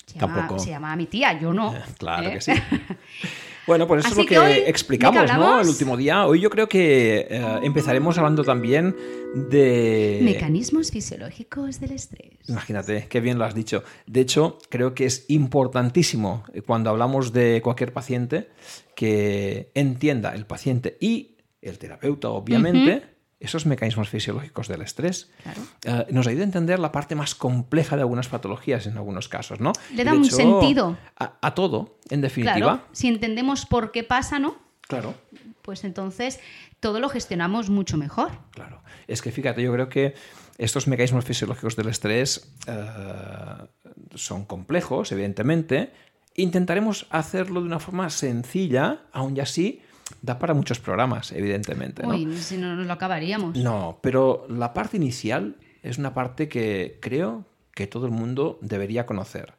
se 0.06 0.18
llama, 0.18 0.34
Tampoco. 0.36 0.58
se 0.60 0.70
llama 0.70 0.92
a 0.92 0.96
mi 0.96 1.06
tía, 1.06 1.38
yo 1.40 1.52
no. 1.52 1.74
Claro 1.98 2.28
¿eh? 2.28 2.32
que 2.34 2.40
sí. 2.40 2.52
Bueno, 3.66 3.86
pues 3.86 4.04
eso 4.04 4.08
Así 4.08 4.20
es 4.20 4.24
lo 4.24 4.28
que 4.28 4.34
que, 4.34 4.38
hoy, 4.38 4.52
¿de 4.54 4.64
qué 4.64 4.70
explicamos, 4.70 5.32
¿no? 5.32 5.60
El 5.60 5.68
último 5.68 5.96
día. 5.96 6.26
Hoy 6.26 6.40
yo 6.40 6.50
creo 6.50 6.68
que 6.68 7.26
eh, 7.30 7.58
empezaremos 7.62 8.18
hablando 8.18 8.44
también 8.44 8.96
de... 9.34 10.20
Mecanismos 10.22 10.90
fisiológicos 10.90 11.80
del 11.80 11.92
estrés. 11.92 12.48
Imagínate, 12.48 13.06
qué 13.08 13.20
bien 13.20 13.38
lo 13.38 13.44
has 13.44 13.54
dicho. 13.54 13.84
De 14.06 14.20
hecho, 14.20 14.58
creo 14.68 14.94
que 14.94 15.06
es 15.06 15.26
importantísimo 15.28 16.44
eh, 16.52 16.62
cuando 16.62 16.90
hablamos 16.90 17.32
de 17.32 17.60
cualquier 17.62 17.92
paciente 17.92 18.48
que 18.94 19.70
entienda 19.74 20.34
el 20.34 20.46
paciente 20.46 20.96
y 21.00 21.36
el 21.60 21.78
terapeuta, 21.78 22.30
obviamente, 22.30 23.12
esos 23.42 23.66
mecanismos 23.66 24.08
fisiológicos 24.08 24.68
del 24.68 24.82
estrés. 24.82 25.30
Claro. 25.42 25.62
Eh, 25.84 26.06
nos 26.12 26.26
ayuda 26.26 26.42
a 26.42 26.44
entender 26.44 26.78
la 26.78 26.92
parte 26.92 27.14
más 27.14 27.34
compleja 27.34 27.96
de 27.96 28.02
algunas 28.02 28.28
patologías 28.28 28.86
en 28.86 28.96
algunos 28.96 29.28
casos, 29.28 29.60
¿no? 29.60 29.72
Le 29.94 30.04
da 30.04 30.12
de 30.12 30.18
un 30.18 30.24
hecho, 30.24 30.36
sentido. 30.36 30.96
A, 31.22 31.38
a 31.40 31.54
todo, 31.54 31.98
en 32.10 32.20
definitiva. 32.20 32.56
Claro, 32.56 32.82
si 32.92 33.08
entendemos 33.08 33.66
por 33.66 33.92
qué 33.92 34.04
pasa, 34.04 34.38
¿no? 34.38 34.56
Claro. 34.88 35.14
Pues 35.62 35.84
entonces 35.84 36.40
todo 36.80 36.98
lo 37.00 37.08
gestionamos 37.08 37.70
mucho 37.70 37.96
mejor. 37.96 38.30
Claro. 38.50 38.82
Es 39.06 39.22
que 39.22 39.30
fíjate, 39.30 39.62
yo 39.62 39.72
creo 39.72 39.88
que 39.88 40.14
estos 40.58 40.86
mecanismos 40.86 41.24
fisiológicos 41.24 41.76
del 41.76 41.88
estrés 41.88 42.52
eh, 42.66 42.74
son 44.14 44.44
complejos, 44.44 45.12
evidentemente. 45.12 45.92
Intentaremos 46.34 47.06
hacerlo 47.10 47.60
de 47.60 47.66
una 47.66 47.78
forma 47.78 48.10
sencilla, 48.10 49.02
aún 49.12 49.36
y 49.36 49.40
así 49.40 49.82
da 50.20 50.38
para 50.38 50.54
muchos 50.54 50.78
programas, 50.78 51.32
evidentemente. 51.32 52.02
¿no? 52.02 52.10
Uy, 52.10 52.36
si 52.36 52.56
no, 52.56 52.76
no 52.76 52.82
lo 52.84 52.92
acabaríamos. 52.92 53.56
No, 53.56 53.98
pero 54.02 54.46
la 54.48 54.74
parte 54.74 54.96
inicial 54.96 55.56
es 55.82 55.98
una 55.98 56.12
parte 56.14 56.48
que 56.48 56.98
creo 57.00 57.44
que 57.74 57.86
todo 57.86 58.06
el 58.06 58.12
mundo 58.12 58.58
debería 58.60 59.06
conocer. 59.06 59.54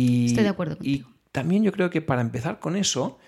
Y, 0.00 0.26
Estoy 0.26 0.44
de 0.44 0.48
acuerdo 0.50 0.74
Y 0.80 1.00
contigo. 1.00 1.08
también 1.32 1.62
yo 1.62 1.72
creo 1.72 1.90
que 1.90 2.00
para 2.00 2.20
empezar 2.20 2.58
con 2.60 2.76
eso, 2.76 3.18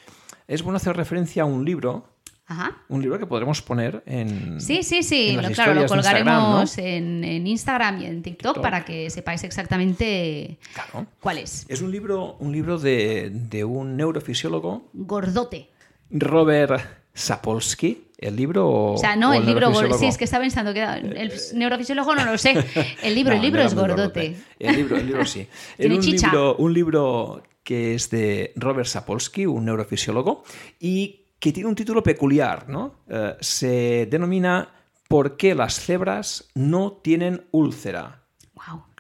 es 0.49 0.63
bueno 0.63 0.77
hacer 0.77 0.97
referencia 0.97 1.43
a 1.43 1.47
un 1.47 1.65
libro, 1.65 2.09
Ajá. 2.47 2.77
un 2.89 3.01
libro 3.03 3.19
que 3.19 3.27
podremos 3.27 3.63
poner 3.63 4.03
en. 4.07 4.61
Sí, 4.61 4.83
sí, 4.83 5.03
sí. 5.03 5.33
Lo- 5.41 5.49
claro, 5.53 5.75
lo 5.75 5.83
Instagram, 5.83 5.89
colgaremos 5.89 6.77
en, 6.79 7.25
en 7.25 7.47
Instagram 7.47 8.01
y 8.03 8.07
en 8.07 8.23
TikTok, 8.23 8.55
TikTok. 8.55 8.63
para 8.63 8.85
que 8.85 9.09
sepáis 9.11 9.45
exactamente 9.45 10.59
Claro. 10.75 11.07
cuál 11.21 11.39
es. 11.39 11.65
Es 11.69 11.81
un 11.83 11.91
libro, 11.91 12.37
un 12.41 12.53
libro 12.53 12.79
de, 12.79 13.31
de 13.33 13.65
un 13.65 13.97
neurofisiólogo, 13.97 14.89
Gordote. 14.93 15.71
Robert 16.11 16.81
Sapolsky. 17.15 18.09
¿El 18.23 18.37
libro 18.37 18.69
o, 18.69 18.93
O 18.95 18.99
sea, 18.99 19.17
no, 19.17 19.31
o 19.31 19.35
el 19.35 19.45
libro? 19.45 19.73
Sí, 19.99 20.07
es 20.07 20.17
que 20.17 20.25
estaba 20.25 20.43
pensando 20.43 20.73
que 20.73 20.83
el 20.83 21.33
neurofisiólogo 21.55 22.15
no 22.15 22.25
lo 22.25 22.39
sé. 22.39 22.55
El 23.03 23.15
libro, 23.15 23.35
No, 23.35 23.37
el 23.37 23.43
libro 23.43 23.61
no 23.63 23.69
es 23.69 23.75
muy 23.75 23.83
gordote. 23.83 24.37
El 24.59 24.77
libro, 24.77 24.97
el 24.97 25.07
libro 25.07 25.25
sí. 25.27 25.47
Tiene 25.77 25.97
un 25.97 26.01
chicha. 26.01 26.29
libro, 26.29 26.57
un 26.57 26.73
libro 26.73 27.43
que 27.63 27.95
es 27.95 28.11
de 28.11 28.53
Robert 28.57 28.89
Sapolsky, 28.89 29.47
un 29.47 29.65
neurofisiólogo, 29.65 30.45
y 30.81 31.27
que 31.39 31.53
tiene 31.53 31.69
un 31.69 31.75
título 31.75 32.03
peculiar, 32.03 32.69
¿no? 32.69 33.03
Eh, 33.09 33.35
se 33.41 34.07
denomina 34.11 34.69
¿Por 35.13 35.37
qué 35.37 35.55
las 35.55 35.79
cebras 35.79 36.49
no 36.55 36.93
tienen 36.93 37.47
úlcera? 37.51 38.22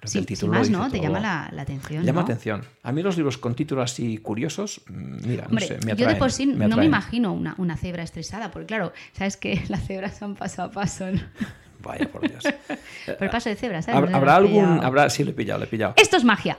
Creo 0.03 0.09
que 0.09 0.09
Sí, 0.09 0.19
el 0.19 0.25
sin 0.27 0.35
título 0.35 0.53
lo 0.55 0.59
más, 0.59 0.69
¿no? 0.71 0.91
Te 0.91 0.97
todo. 0.99 1.03
llama 1.07 1.21
la, 1.21 1.49
la 1.53 1.63
atención. 1.63 2.05
Llama 2.05 2.23
¿no? 2.23 2.25
atención. 2.25 2.63
A 2.83 2.91
mí 2.91 3.03
los 3.03 3.17
libros 3.17 3.39
con 3.39 3.55
títulos 3.55 3.93
así 3.93 4.19
curiosos, 4.19 4.81
mm, 4.89 5.29
mira, 5.29 5.47
Hombre, 5.47 5.61
no 5.61 5.61
sé, 5.61 5.75
me 5.87 5.91
yo 5.93 5.95
de 5.95 6.03
atraen, 6.03 6.19
por 6.19 6.33
sí 6.33 6.47
no 6.47 6.57
me 6.59 6.65
atraen. 6.65 6.83
imagino 6.85 7.33
una, 7.33 7.55
una 7.59 7.77
cebra 7.77 8.03
estresada, 8.03 8.51
porque 8.51 8.67
claro, 8.67 8.93
sabes 9.13 9.37
que 9.37 9.63
las 9.69 9.87
cebras 9.87 10.19
son 10.19 10.35
paso 10.35 10.63
a 10.65 10.73
paso, 10.73 11.09
¿no? 11.09 11.21
Vaya, 11.85 12.09
por 12.11 12.29
Dios. 12.29 12.43
Por 13.07 13.23
el 13.25 13.31
paso 13.31 13.49
de 13.49 13.55
cebra, 13.57 13.81
¿sabes? 13.83 13.99
Habrá, 13.99 14.17
habrá 14.17 14.37
algún... 14.37 14.83
Habrá, 14.85 15.09
sí, 15.11 15.23
lo 15.25 15.31
he 15.31 15.35
pillado, 15.35 15.61
lo 15.61 15.65
he 15.67 15.69
pillado. 15.69 15.95
Esto 15.97 16.17
es 16.17 16.25
magia. 16.25 16.59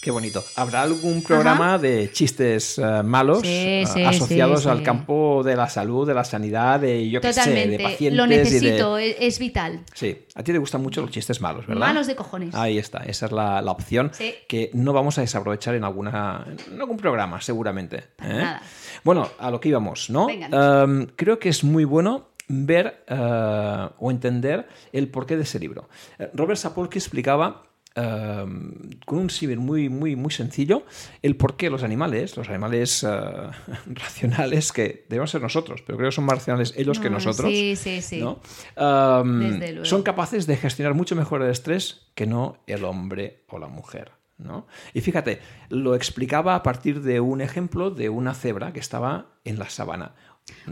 Qué 0.00 0.12
bonito. 0.12 0.44
¿Habrá 0.54 0.82
algún 0.82 1.22
programa 1.22 1.76
de 1.76 2.10
chistes 2.12 2.78
eh, 2.78 3.02
malos 3.02 3.40
Sí, 3.40 3.48
eh, 3.48 3.84
asociados 4.06 4.62
sí, 4.62 4.68
al 4.68 4.84
campo 4.84 5.42
de 5.44 5.56
la 5.56 5.68
salud, 5.68 6.06
de 6.06 6.14
la 6.14 6.22
sanidad, 6.22 6.78
de 6.78 7.10
yo 7.10 7.20
qué 7.20 7.32
sé, 7.32 7.66
de 7.66 7.80
pacientes 7.80 8.16
Lo 8.16 8.26
y 8.26 8.28
de- 8.28 8.36
necesito, 8.36 8.96
es, 8.96 9.38
vital. 9.40 9.80
Sí, 9.92 10.26
a 10.36 10.44
ti 10.44 10.52
te 10.52 10.58
gustan 10.58 10.82
mucho 10.82 11.00
los 11.00 11.10
chistes 11.10 11.40
malos, 11.40 11.66
¿verdad? 11.66 11.88
Malos 11.88 12.06
de 12.06 12.14
cojones. 12.14 12.54
Ahí 12.54 12.78
está, 12.78 12.98
esa 12.98 13.26
es 13.26 13.32
la, 13.32 13.60
la 13.60 13.72
opción 13.72 14.12
que 14.46 14.70
no 14.72 14.92
vamos 14.92 15.18
a 15.18 15.22
desaprovechar 15.22 15.74
en, 15.74 15.82
alguna, 15.82 16.46
en 16.70 16.80
algún 16.80 16.96
programa, 16.96 17.40
seguramente. 17.40 18.04
Para 18.16 18.30
¿eh? 18.30 18.36
nada. 18.36 18.62
Bueno, 19.02 19.28
a 19.40 19.50
lo 19.50 19.60
que 19.60 19.68
íbamos, 19.70 20.10
¿no? 20.10 20.26
Venga. 20.28 20.84
Um, 20.84 21.06
creo 21.16 21.40
que 21.40 21.48
es 21.48 21.64
muy 21.64 21.84
bueno 21.84 22.28
ver 22.46 23.04
uh, 23.10 23.92
o 23.98 24.10
entender 24.12 24.68
el 24.92 25.08
porqué 25.08 25.36
de 25.36 25.42
ese 25.42 25.58
libro. 25.58 25.88
Robert 26.34 26.58
Sapolsky 26.58 26.98
explicaba 26.98 27.64
um, 27.98 28.72
con 29.04 29.18
un 29.18 29.30
símil 29.30 29.58
muy, 29.58 29.88
muy, 29.88 30.16
muy 30.16 30.30
sencillo 30.30 30.84
el 31.22 31.36
por 31.36 31.56
qué 31.56 31.70
los 31.70 31.82
animales, 31.82 32.36
los 32.36 32.48
animales 32.48 33.02
uh, 33.02 33.50
racionales, 33.86 34.72
que 34.72 35.06
debemos 35.08 35.30
ser 35.30 35.42
nosotros, 35.42 35.82
pero 35.86 35.98
creo 35.98 36.10
que 36.10 36.14
son 36.14 36.24
más 36.24 36.38
racionales 36.38 36.74
ellos 36.76 36.98
que 36.98 37.10
No, 37.10 37.16
nosotros, 37.16 37.50
sí, 37.50 37.76
sí, 37.76 38.02
sí. 38.02 38.20
¿no? 38.20 38.40
Um, 38.76 39.58
luego. 39.58 39.84
son 39.84 40.02
capaces 40.02 40.46
de 40.46 40.56
gestionar 40.56 40.94
mucho 40.94 41.16
mejor 41.16 41.42
el 41.42 41.50
estrés 41.50 42.08
que 42.14 42.26
no 42.26 42.58
el 42.66 42.84
hombre 42.84 43.44
o 43.48 43.58
la 43.58 43.68
mujer. 43.68 44.12
¿no? 44.38 44.66
Y 44.94 45.00
fíjate, 45.00 45.40
lo 45.68 45.94
explicaba 45.94 46.54
a 46.54 46.62
partir 46.62 47.02
de 47.02 47.20
un 47.20 47.40
ejemplo 47.40 47.90
de 47.90 48.08
una 48.08 48.34
cebra 48.34 48.72
que 48.72 48.80
estaba 48.80 49.32
en 49.44 49.58
la 49.58 49.68
sabana, 49.68 50.14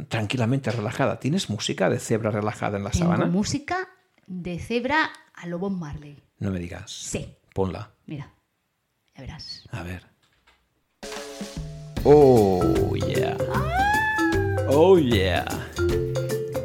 tranquilamente 0.08 0.70
relajada. 0.70 1.18
¿Tienes 1.18 1.50
música 1.50 1.90
de 1.90 1.98
cebra 1.98 2.30
relajada 2.30 2.78
en 2.78 2.84
la 2.84 2.90
Tengo 2.90 3.06
sabana? 3.06 3.26
música 3.26 3.88
de 4.26 4.58
cebra 4.58 5.10
a 5.34 5.46
lo 5.46 5.58
Bob 5.58 5.72
Marley. 5.72 6.22
No 6.38 6.50
me 6.50 6.58
digas. 6.58 6.90
Sí. 6.90 7.34
Ponla. 7.54 7.90
Mira, 8.06 8.32
ya 9.14 9.20
verás. 9.20 9.62
A 9.70 9.82
ver. 9.82 10.02
Oh, 12.04 12.94
yeah. 12.94 13.36
Oh, 14.68 14.98
yeah. 14.98 15.44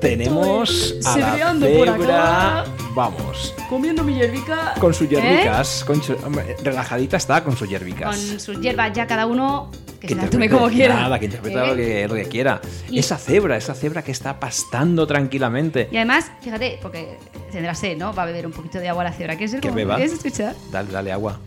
Tenemos 0.02 0.96
a 1.06 1.18
la 1.18 1.26
cebreando 1.32 1.68
por 1.78 1.90
acá. 1.90 2.66
Vamos. 2.94 3.54
Comiendo 3.70 4.04
mi 4.04 4.16
hierbica. 4.16 4.74
Con 4.80 4.94
sus 4.94 5.08
yerbicas. 5.08 5.84
Con 5.86 6.02
su- 6.04 6.14
hombre, 6.26 6.56
relajadita 6.64 7.18
está 7.18 7.44
con 7.44 7.56
sus 7.56 7.70
yerbicas. 7.70 8.18
¿Eh? 8.18 8.30
Con 8.32 8.40
sus 8.40 8.60
hierbas 8.60 8.92
ya 8.94 9.08
cada 9.08 9.26
uno 9.26 9.72
que 10.02 10.08
se 10.08 10.16
Que 10.16 10.22
las 10.22 10.30
tome 10.32 10.48
interprete- 10.48 10.58
como 10.58 10.70
quiera. 10.70 10.96
Nada, 10.96 11.20
que 11.20 11.26
interprete 11.26 11.58
¿Eh? 11.58 11.68
lo, 11.68 11.76
que, 11.76 12.08
lo 12.10 12.16
que 12.16 12.26
quiera. 12.26 12.60
Y- 12.90 13.00
Esa 13.00 13.18
cebra, 13.18 13.56
esa 13.56 13.74
cebra 13.76 14.02
que 14.04 14.12
está 14.12 14.40
pastando 14.40 15.06
tranquilamente. 15.08 15.88
Y 15.92 15.96
además, 15.98 16.32
fíjate, 16.42 16.80
porque 16.82 17.18
tendrá 17.52 17.76
sed, 17.76 17.98
¿no? 17.98 18.12
Va 18.14 18.24
a 18.24 18.26
beber 18.26 18.46
un 18.48 18.52
poquito 18.52 18.80
de 18.80 18.90
agua 18.90 19.04
la 19.06 19.14
cebra. 19.14 19.36
¿Quieres 19.36 19.52
ver 19.54 19.62
Que 19.62 19.70
beba. 19.72 19.96
¿Quieres 19.96 20.14
escuchar? 20.14 20.56
Dale, 20.72 20.92
dale 20.92 21.12
agua. 21.12 21.40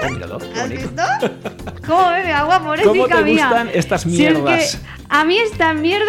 Oh, 0.00 0.10
míralo, 0.10 0.38
qué 0.38 0.46
¿Has 0.54 0.68
bonito. 0.68 0.88
visto? 0.88 1.02
¿Cómo 1.86 2.08
bebe 2.10 2.32
agua, 2.32 2.60
pobrecita 2.60 2.88
¿Cómo 2.90 3.08
te 3.08 3.24
mía? 3.24 3.46
gustan 3.48 3.70
estas 3.74 4.02
Si 4.02 4.08
es 4.24 4.32
que 4.32 4.40
mierdas? 4.40 4.78
a 5.08 5.24
mí 5.24 5.36
estas 5.38 5.74
mierdas, 5.74 6.08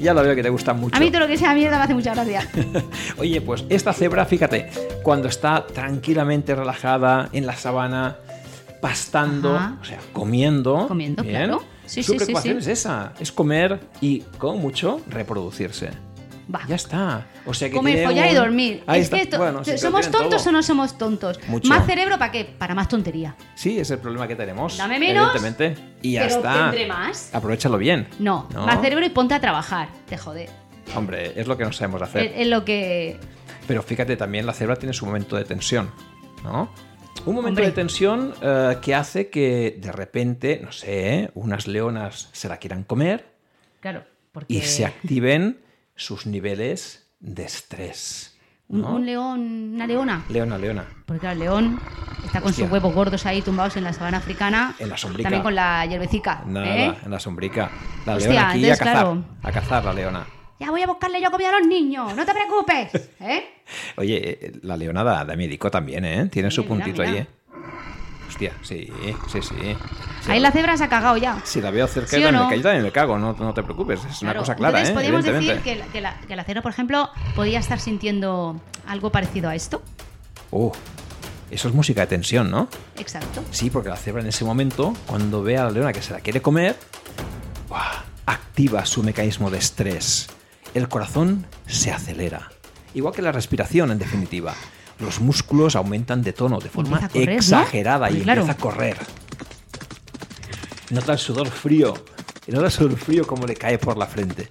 Ya 0.00 0.12
lo 0.12 0.22
veo 0.24 0.34
que 0.34 0.42
te 0.42 0.48
gusta 0.50 0.72
mucho. 0.74 0.96
a 0.96 1.00
mí 1.00 1.10
todo 1.10 1.20
lo 1.20 1.26
que 1.28 1.36
sea 1.38 1.54
mierda 1.54 1.78
me 1.78 1.84
hace 1.84 1.94
mucha 1.94 2.14
gracia. 2.14 2.48
Oye, 3.18 3.40
pues 3.40 3.64
esta 3.68 3.92
cebra, 3.92 4.26
fíjate, 4.26 4.68
cuando 5.04 5.28
está 5.28 5.64
tranquilamente 5.68 6.54
relajada 6.56 7.28
en 7.32 7.46
la 7.46 7.54
sabana, 7.54 8.16
pastando, 8.80 9.56
Ajá. 9.56 9.76
o 9.80 9.84
sea, 9.84 9.98
comiendo. 10.12 10.86
Comiendo, 10.88 11.22
bien, 11.22 11.34
claro. 11.36 11.62
Sí, 11.86 12.02
Su 12.02 12.12
sí, 12.12 12.16
preocupación 12.18 12.54
sí. 12.62 12.70
es 12.72 12.80
esa, 12.80 13.12
es 13.20 13.30
comer 13.32 13.80
y, 14.00 14.20
como 14.38 14.58
mucho, 14.58 15.00
reproducirse. 15.08 15.90
Va. 16.52 16.60
Ya 16.68 16.76
está. 16.76 17.26
O 17.44 17.52
sea 17.54 17.68
que 17.68 17.74
Comer, 17.74 18.04
follar 18.06 18.26
y 18.28 18.30
un- 18.30 18.36
dormir. 18.36 18.84
Ahí 18.86 19.00
es 19.00 19.12
está. 19.12 19.20
que 19.28 19.36
Bueno, 19.36 19.64
sí, 19.64 19.76
¿Somos 19.78 20.08
tontos 20.12 20.42
todo. 20.44 20.50
o 20.50 20.52
no 20.52 20.62
somos 20.62 20.96
tontos? 20.96 21.40
Mucho. 21.48 21.68
¿Más 21.68 21.84
cerebro 21.86 22.18
para 22.20 22.30
qué? 22.30 22.44
Para 22.44 22.72
más 22.76 22.88
tontería. 22.88 23.34
Sí, 23.56 23.80
es 23.80 23.90
el 23.90 23.98
problema 23.98 24.28
que 24.28 24.36
tenemos. 24.36 24.76
Dame 24.76 25.00
menos, 25.00 25.34
Evidentemente. 25.34 25.96
Y 26.02 26.12
ya 26.12 26.22
pero 26.22 26.36
está. 26.36 26.54
tendré 26.70 26.86
más. 26.86 27.34
Aprovechalo 27.34 27.78
bien. 27.78 28.06
No, 28.20 28.48
más 28.54 28.80
cerebro 28.80 29.04
y 29.04 29.10
ponte 29.10 29.34
a 29.34 29.40
trabajar. 29.40 29.88
Te 30.08 30.16
jode. 30.16 30.48
Hombre, 30.94 31.32
es 31.34 31.48
lo 31.48 31.56
que 31.56 31.64
no 31.64 31.72
sabemos 31.72 32.00
hacer. 32.02 32.26
Es, 32.26 32.32
es 32.36 32.46
lo 32.46 32.64
que. 32.64 33.18
Pero 33.66 33.82
fíjate, 33.82 34.16
también 34.16 34.46
la 34.46 34.52
cebra 34.52 34.76
tiene 34.76 34.92
su 34.92 35.04
momento 35.04 35.34
de 35.34 35.44
tensión, 35.44 35.90
¿no? 36.44 36.70
Un 37.24 37.34
momento 37.34 37.60
Hombre. 37.60 37.66
de 37.66 37.72
tensión 37.72 38.34
eh, 38.40 38.76
que 38.80 38.94
hace 38.94 39.30
que 39.30 39.78
de 39.80 39.90
repente, 39.92 40.60
no 40.62 40.70
sé, 40.72 41.30
unas 41.34 41.66
leonas 41.66 42.28
se 42.32 42.48
la 42.48 42.58
quieran 42.58 42.84
comer 42.84 43.26
Claro, 43.80 44.04
porque. 44.32 44.54
y 44.54 44.60
se 44.60 44.84
activen 44.86 45.58
sus 45.96 46.26
niveles 46.26 47.08
de 47.20 47.44
estrés. 47.44 48.36
un, 48.68 48.80
¿no? 48.82 48.94
un 48.96 49.06
león, 49.06 49.72
una 49.74 49.86
leona. 49.86 50.24
Leona, 50.28 50.58
leona. 50.58 50.84
Porque 51.04 51.20
claro, 51.20 51.32
el 51.34 51.38
león 51.40 51.80
está 52.24 52.40
con 52.40 52.50
Hostia. 52.50 52.64
sus 52.66 52.72
huevos 52.72 52.94
gordos 52.94 53.26
ahí 53.26 53.42
tumbados 53.42 53.76
en 53.76 53.84
la 53.84 53.92
sabana 53.92 54.18
africana. 54.18 54.74
En 54.78 54.88
la 54.88 54.96
sombrica. 54.96 55.26
También 55.28 55.42
con 55.42 55.54
la 55.54 55.84
hierbecica. 55.86 56.42
Nada, 56.46 56.66
¿eh? 56.76 56.94
en 57.04 57.10
la 57.10 57.18
sombrica. 57.18 57.70
La 58.04 58.14
Hostia, 58.16 58.30
leona 58.32 58.50
aquí 58.50 58.66
a 58.70 58.76
cazar. 58.76 58.92
claro. 58.92 59.24
A 59.42 59.52
cazar 59.52 59.84
la 59.84 59.92
leona. 59.92 60.26
Ya 60.58 60.70
voy 60.70 60.82
a 60.82 60.86
buscarle 60.86 61.20
yo 61.20 61.30
comida 61.30 61.50
a 61.50 61.58
los 61.58 61.66
niños, 61.66 62.14
no 62.14 62.24
te 62.24 62.32
preocupes. 62.32 63.10
¿eh? 63.20 63.44
Oye, 63.96 64.16
eh, 64.46 64.52
la 64.62 64.76
leona 64.76 65.04
da, 65.04 65.24
da 65.24 65.36
miedico 65.36 65.70
también, 65.70 66.04
¿eh? 66.04 66.26
Tiene 66.26 66.50
su 66.50 66.62
Sí, 66.62 66.68
mira, 66.70 66.84
puntito 66.84 67.02
ahí. 67.02 67.16
¿eh? 67.18 67.26
Hostia, 68.28 68.52
sí, 68.62 68.88
sí, 69.30 69.42
sí. 69.42 69.54
Sí, 70.22 70.30
Ahí 70.30 70.40
la 70.40 70.50
cebra 70.50 70.76
se 70.76 70.84
ha 70.84 70.88
cagado 70.88 71.16
ya. 71.16 71.40
Si 71.44 71.60
la 71.60 71.70
veo 71.70 71.86
cerca, 71.86 72.16
¿Sí 72.16 72.22
no? 72.22 72.48
me, 72.48 72.56
yo 72.56 72.62
también 72.62 72.82
me 72.82 72.90
cago, 72.90 73.18
no, 73.18 73.34
no 73.38 73.54
te 73.54 73.62
preocupes. 73.62 74.04
Es 74.04 74.20
una 74.22 74.34
cosa 74.34 74.54
clara, 74.56 74.80
Entonces, 74.80 74.90
¿eh? 74.90 74.94
podríamos 74.94 75.24
decir 75.24 75.62
que 75.62 75.76
la, 75.76 75.86
que, 75.86 76.00
la, 76.00 76.20
que 76.20 76.36
la 76.36 76.44
cebra, 76.44 76.62
por 76.62 76.72
ejemplo, 76.72 77.08
podía 77.34 77.58
estar 77.58 77.78
sintiendo 77.78 78.60
algo 78.86 79.10
parecido 79.12 79.48
a 79.48 79.54
esto. 79.54 79.82
Uh, 80.50 80.72
eso 81.50 81.68
es 81.68 81.74
música 81.74 82.00
de 82.02 82.06
tensión, 82.08 82.50
¿no? 82.50 82.68
Exacto. 82.98 83.42
Sí, 83.50 83.70
porque 83.70 83.88
la 83.88 83.96
cebra 83.96 84.22
en 84.22 84.28
ese 84.28 84.44
momento, 84.44 84.94
cuando 85.06 85.42
ve 85.42 85.56
a 85.58 85.64
la 85.64 85.70
leona 85.70 85.92
que 85.92 86.02
se 86.02 86.12
la 86.12 86.20
quiere 86.20 86.42
comer, 86.42 86.76
¡buah! 87.68 88.04
activa 88.26 88.84
su 88.84 89.02
mecanismo 89.02 89.50
de 89.50 89.58
estrés. 89.58 90.28
El 90.76 90.90
corazón 90.90 91.46
se 91.66 91.90
acelera. 91.90 92.50
Igual 92.92 93.14
que 93.14 93.22
la 93.22 93.32
respiración, 93.32 93.90
en 93.92 93.98
definitiva. 93.98 94.54
Los 94.98 95.20
músculos 95.20 95.74
aumentan 95.74 96.20
de 96.20 96.34
tono 96.34 96.58
de 96.58 96.68
forma 96.68 97.08
exagerada 97.14 98.10
y 98.10 98.20
claro. 98.20 98.42
empieza 98.42 98.60
a 98.60 98.62
correr. 98.62 98.98
Nota 100.90 101.14
el 101.14 101.18
sudor 101.18 101.48
frío. 101.48 101.94
Y 102.46 102.52
nota 102.52 102.66
el 102.66 102.72
sudor 102.72 102.98
frío 102.98 103.26
como 103.26 103.46
le 103.46 103.54
cae 103.54 103.78
por 103.78 103.96
la 103.96 104.04
frente. 104.04 104.50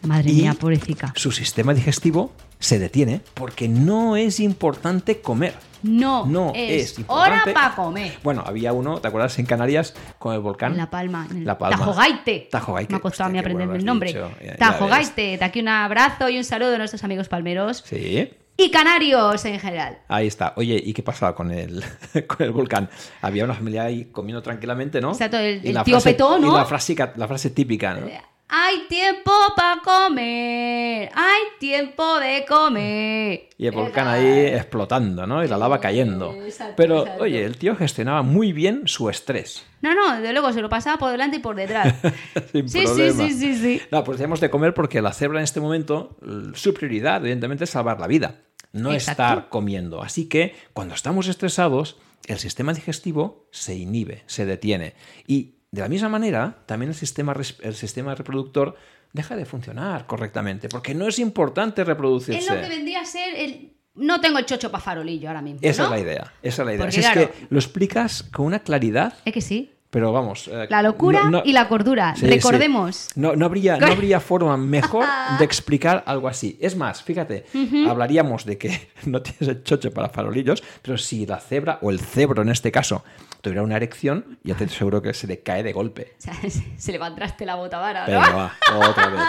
Madre 0.00 0.30
Y 0.30 0.36
mía, 0.36 0.54
pobrecita. 0.54 1.12
Su 1.14 1.30
sistema 1.30 1.74
digestivo 1.74 2.32
se 2.58 2.78
detiene 2.78 3.20
porque 3.34 3.68
no 3.68 4.16
es 4.16 4.40
importante 4.40 5.20
comer. 5.20 5.54
No, 5.82 6.26
No 6.26 6.52
es, 6.54 6.98
es 6.98 7.04
hora 7.06 7.26
importante. 7.36 7.52
para 7.52 7.74
comer. 7.76 8.12
Bueno, 8.24 8.42
había 8.44 8.72
uno, 8.72 8.98
¿te 9.00 9.06
acuerdas? 9.08 9.38
En 9.38 9.46
Canarias 9.46 9.94
con 10.18 10.34
el 10.34 10.40
volcán. 10.40 10.72
En 10.72 10.78
La 10.78 10.90
Palma. 10.90 11.28
En 11.30 11.36
el 11.38 11.44
La 11.44 11.58
Palma. 11.58 11.76
Tajogaite. 11.78 12.48
Tajogaite. 12.50 12.92
Me 12.92 12.96
ha 12.96 13.00
costado 13.00 13.28
a 13.28 13.32
mí 13.32 13.38
aprenderme 13.38 13.76
el 13.76 13.84
nombre. 13.84 14.12
ya 14.12 14.56
Tajogaite. 14.58 15.36
De 15.38 15.44
aquí 15.44 15.60
un 15.60 15.68
abrazo 15.68 16.28
y 16.28 16.38
un 16.38 16.44
saludo 16.44 16.74
a 16.74 16.78
nuestros 16.78 17.04
amigos 17.04 17.28
palmeros. 17.28 17.84
Sí. 17.86 18.28
Y 18.56 18.70
canarios 18.70 19.44
en 19.44 19.60
general. 19.60 19.98
Ahí 20.08 20.26
está. 20.26 20.54
Oye, 20.56 20.82
¿y 20.82 20.92
qué 20.94 21.02
pasaba 21.02 21.34
con 21.36 21.52
el, 21.52 21.84
con 22.26 22.38
el 22.44 22.50
volcán? 22.52 22.88
Había 23.20 23.44
una 23.44 23.54
familia 23.54 23.84
ahí 23.84 24.06
comiendo 24.06 24.42
tranquilamente, 24.42 25.00
¿no? 25.00 25.12
Exacto, 25.12 25.36
el- 25.36 25.62
Y 25.62 25.68
el 25.68 25.74
la 25.74 25.84
tío 25.84 25.96
frase- 26.00 26.12
Petó, 26.12 26.38
¿no? 26.38 26.48
Y 26.54 26.56
la 26.56 26.64
frase, 26.64 26.96
la 27.16 27.28
frase 27.28 27.50
típica, 27.50 27.94
¿no? 27.94 28.06
Hay 28.48 28.86
tiempo 28.88 29.32
para 29.56 29.80
comer. 29.82 31.10
Hay 31.14 31.42
tiempo 31.58 32.20
de 32.20 32.44
comer. 32.46 33.48
Y 33.58 33.66
el 33.66 33.72
volcán 33.72 34.06
ahí 34.06 34.46
explotando, 34.54 35.26
¿no? 35.26 35.44
Y 35.44 35.48
la 35.48 35.56
lava 35.58 35.80
cayendo. 35.80 36.32
Exacto, 36.44 36.74
Pero, 36.76 37.00
exacto. 37.00 37.24
oye, 37.24 37.44
el 37.44 37.56
tío 37.56 37.74
gestionaba 37.74 38.22
muy 38.22 38.52
bien 38.52 38.82
su 38.86 39.10
estrés. 39.10 39.66
No, 39.82 39.94
no, 39.94 40.20
de 40.20 40.32
luego 40.32 40.52
se 40.52 40.62
lo 40.62 40.68
pasaba 40.68 40.96
por 40.96 41.10
delante 41.10 41.38
y 41.38 41.40
por 41.40 41.56
detrás. 41.56 41.94
Sin 42.52 42.68
sí, 42.68 42.80
sí, 42.80 42.84
problema. 42.84 43.26
sí, 43.26 43.32
sí, 43.34 43.54
sí. 43.56 43.82
No, 43.90 44.04
pues 44.04 44.18
tenemos 44.18 44.40
de 44.40 44.48
comer 44.50 44.74
porque 44.74 45.02
la 45.02 45.12
cebra 45.12 45.40
en 45.40 45.44
este 45.44 45.60
momento, 45.60 46.16
su 46.54 46.72
prioridad, 46.72 47.16
evidentemente, 47.22 47.64
es 47.64 47.70
salvar 47.70 47.98
la 47.98 48.06
vida, 48.06 48.42
no 48.72 48.92
Exacto. 48.92 49.22
estar 49.22 49.48
comiendo. 49.48 50.02
Así 50.02 50.28
que 50.28 50.54
cuando 50.72 50.94
estamos 50.94 51.26
estresados, 51.26 51.96
el 52.26 52.38
sistema 52.38 52.72
digestivo 52.72 53.48
se 53.50 53.74
inhibe, 53.74 54.22
se 54.26 54.46
detiene. 54.46 54.94
Y 55.26 55.55
de 55.70 55.80
la 55.82 55.88
misma 55.88 56.08
manera, 56.08 56.58
también 56.66 56.90
el 56.90 56.94
sistema, 56.94 57.34
el 57.62 57.74
sistema 57.74 58.14
reproductor 58.14 58.76
deja 59.12 59.36
de 59.36 59.44
funcionar 59.46 60.06
correctamente, 60.06 60.68
porque 60.68 60.94
no 60.94 61.08
es 61.08 61.18
importante 61.18 61.84
reproducirse. 61.84 62.40
Es 62.40 62.48
lo 62.50 62.60
que 62.60 62.68
vendría 62.68 63.00
a 63.00 63.04
ser 63.04 63.34
el. 63.34 63.72
No 63.94 64.20
tengo 64.20 64.38
el 64.38 64.44
chocho 64.44 64.70
para 64.70 64.82
farolillo 64.84 65.28
ahora 65.28 65.40
mismo. 65.40 65.60
Esa 65.62 65.84
¿no? 65.84 65.88
es 65.88 65.90
la 65.92 65.98
idea, 66.00 66.32
esa 66.42 66.62
es 66.62 66.66
la 66.66 66.74
idea. 66.74 66.84
Porque, 66.84 66.92
Si 66.92 67.00
es 67.00 67.10
que 67.10 67.46
lo 67.48 67.58
explicas 67.58 68.22
con 68.24 68.44
una 68.46 68.58
claridad, 68.58 69.14
Es 69.24 69.32
que 69.32 69.40
sí. 69.40 69.72
pero 69.88 70.12
vamos. 70.12 70.48
eh, 70.48 70.66
La 70.68 70.82
locura 70.82 71.22
no- 71.24 71.30
no- 71.30 71.42
y 71.46 71.52
la 71.54 71.66
cordura. 71.66 72.14
Sí, 72.14 72.26
Recordemos. 72.26 72.94
sí. 72.96 73.12
No, 73.20 73.34
no, 73.34 73.46
habría, 73.46 73.78
no 73.78 73.86
habría 73.86 74.20
forma 74.20 74.54
mejor 74.58 75.06
de 75.38 75.44
explicar 75.46 76.04
algo 76.06 76.28
así. 76.28 76.58
Es 76.60 76.76
más, 76.76 77.02
fíjate, 77.02 77.46
hablaríamos 77.88 78.44
de 78.44 78.58
que 78.58 78.90
no 79.06 79.22
tienes 79.22 79.48
el 79.48 79.62
chocho 79.62 79.90
para 79.90 80.10
farolillos, 80.10 80.62
pero 80.82 80.98
si 80.98 81.24
la 81.24 81.40
cebra, 81.40 81.78
o 81.80 81.90
el 81.90 81.98
cebro 82.00 82.42
en 82.42 82.50
este 82.50 82.70
caso, 82.70 83.02
tuviera 83.46 83.62
una 83.62 83.76
erección, 83.76 84.38
ya 84.42 84.56
te 84.56 84.64
aseguro 84.64 85.00
que 85.00 85.14
se 85.14 85.28
le 85.28 85.40
cae 85.40 85.62
de 85.62 85.72
golpe. 85.72 86.14
O 86.18 86.20
sea, 86.20 86.34
se 86.76 86.86
le 86.86 86.92
levantaste 86.92 87.46
la 87.46 87.54
botavara, 87.54 88.00
¿no? 88.00 88.06
Venga, 88.06 88.30
va, 88.32 88.88
otra 88.88 89.06
vez. 89.06 89.20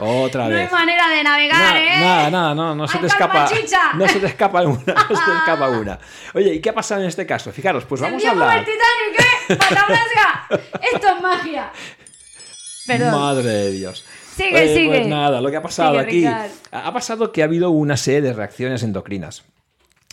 Otra 0.00 0.44
no 0.48 0.50
vez. 0.50 0.66
hay 0.66 0.72
manera 0.72 1.08
de 1.08 1.22
navegar, 1.22 1.58
Nada, 1.58 1.80
¿eh? 1.80 2.00
nada, 2.00 2.30
nada, 2.30 2.54
no, 2.54 2.74
no 2.74 2.88
se 2.88 2.96
¡Ay, 2.96 3.00
te 3.02 3.06
escapa. 3.06 3.48
No 3.94 4.08
se 4.08 4.18
te 4.18 4.26
escapa 4.26 4.62
una, 4.62 4.72
no 4.76 4.84
se 4.84 5.24
te 5.24 5.36
escapa 5.38 5.68
una. 5.68 5.98
Oye, 6.34 6.54
¿y 6.54 6.60
qué 6.60 6.70
ha 6.70 6.74
pasado 6.74 7.02
en 7.02 7.06
este 7.06 7.24
caso? 7.26 7.52
Fijaros, 7.52 7.84
pues 7.84 8.00
vamos 8.00 8.24
a 8.24 8.26
¡El 8.26 8.32
hablar. 8.32 8.58
el 8.58 8.64
Titanic, 8.64 9.20
¿eh? 9.20 10.60
Esto 10.92 11.06
es 11.14 11.22
magia. 11.22 11.70
Perdón. 12.88 13.12
Madre 13.12 13.48
de 13.48 13.70
Dios. 13.70 14.04
Sigue, 14.34 14.62
Oye, 14.62 14.74
sigue. 14.74 14.88
Pues 14.88 15.06
nada, 15.06 15.40
lo 15.40 15.48
que 15.48 15.56
ha 15.58 15.62
pasado 15.62 15.90
Sigue, 15.92 16.02
aquí. 16.02 16.18
Ricard. 16.26 16.50
Ha 16.72 16.92
pasado 16.92 17.30
que 17.30 17.42
ha 17.42 17.44
habido 17.44 17.70
una 17.70 17.96
serie 17.96 18.20
de 18.20 18.32
reacciones 18.32 18.82
endocrinas. 18.82 19.44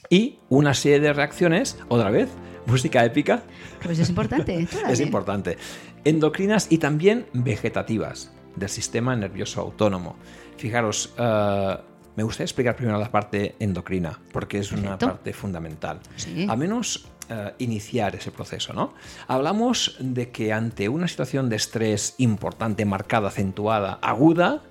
Y 0.10 0.38
una 0.50 0.76
serie 0.76 1.00
de 1.00 1.12
reacciones, 1.12 1.78
otra 1.89 2.12
vez, 2.12 2.30
música 2.67 3.03
épica, 3.03 3.43
Pues 3.82 3.97
es 3.97 4.10
importante. 4.10 4.67
es 4.89 4.99
importante. 4.99 5.58
Endocrinas 6.03 6.67
y 6.69 6.77
también 6.77 7.25
vegetativas 7.34 8.32
del 8.56 8.69
sistema 8.69 9.15
nervioso 9.15 9.62
autónomo. 9.62 10.15
Fijaros, 10.58 11.13
eh, 11.17 11.77
me 12.15 12.23
gustaría 12.23 12.45
explicar 12.45 12.75
primero 12.75 12.99
la 12.99 13.12
parte 13.12 13.56
endocrina, 13.60 14.19
porque 14.32 14.60
es 14.60 14.71
una 14.71 14.97
parte 14.97 15.34
fundamental. 15.34 15.99
Sí. 16.15 16.47
A 16.49 16.56
menos 16.56 17.08
eh, 17.30 17.53
iniciar 17.60 18.15
ese 18.15 18.32
proceso, 18.32 18.73
¿no? 18.73 18.93
Hablamos 19.27 19.97
de 19.99 20.32
que 20.32 20.53
ante 20.53 20.89
una 20.89 21.08
situación 21.08 21.49
de 21.49 21.58
estrés 21.58 22.15
importante, 22.17 22.86
marcada, 22.86 23.27
acentuada, 23.27 23.99
aguda, 24.01 24.63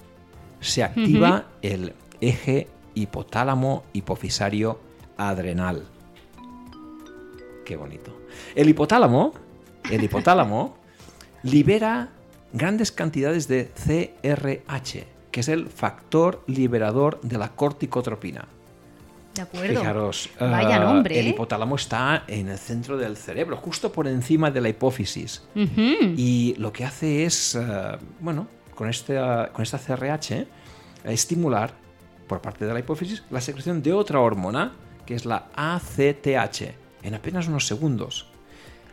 se 0.61 0.82
activa 0.82 1.46
el 1.62 1.94
eje 2.20 2.68
hipotálamo 2.94 3.85
hipofisario 3.92 4.80
adrenal. 5.16 5.87
Qué 7.66 7.76
bonito. 7.76 8.12
El 8.55 8.68
hipotálamo, 8.68 9.35
el 9.90 10.05
hipotálamo 10.05 10.76
libera 11.42 12.11
grandes 12.52 12.92
cantidades 12.92 13.48
de 13.48 13.72
CRH, 13.74 15.05
que 15.33 15.40
es 15.40 15.48
el 15.48 15.66
factor 15.66 16.44
liberador 16.46 17.20
de 17.22 17.37
la 17.37 17.50
corticotropina. 17.50 18.46
De 19.35 19.42
acuerdo. 19.42 19.81
Fijaros, 19.81 20.31
Vaya 20.38 20.76
eh, 20.76 20.81
nombre, 20.81 21.18
el 21.18 21.26
¿eh? 21.26 21.31
hipotálamo 21.31 21.74
está 21.74 22.22
en 22.29 22.48
el 22.48 22.57
centro 22.57 22.96
del 22.96 23.16
cerebro, 23.16 23.57
justo 23.57 23.90
por 23.90 24.07
encima 24.07 24.50
de 24.52 24.61
la 24.61 24.68
hipófisis. 24.68 25.42
Y 25.55 26.55
lo 26.59 26.72
que 26.72 26.85
hace 26.85 27.24
es, 27.24 27.57
eh, 27.57 27.98
bueno, 28.20 28.46
con, 28.76 28.88
este, 28.88 29.18
con 29.52 29.62
esta 29.64 29.79
CRH, 29.79 30.31
eh, 30.33 30.46
estimular 31.07 31.74
por 32.29 32.40
parte 32.40 32.64
de 32.64 32.72
la 32.72 32.79
hipófisis 32.79 33.24
la 33.31 33.40
secreción 33.40 33.83
de 33.83 33.92
otra 33.92 34.20
hormona, 34.20 34.72
que 35.05 35.16
es 35.16 35.26
la 35.26 35.48
ACTH, 35.57 36.86
en 37.07 37.14
apenas 37.14 37.49
unos 37.49 37.66
segundos. 37.66 38.27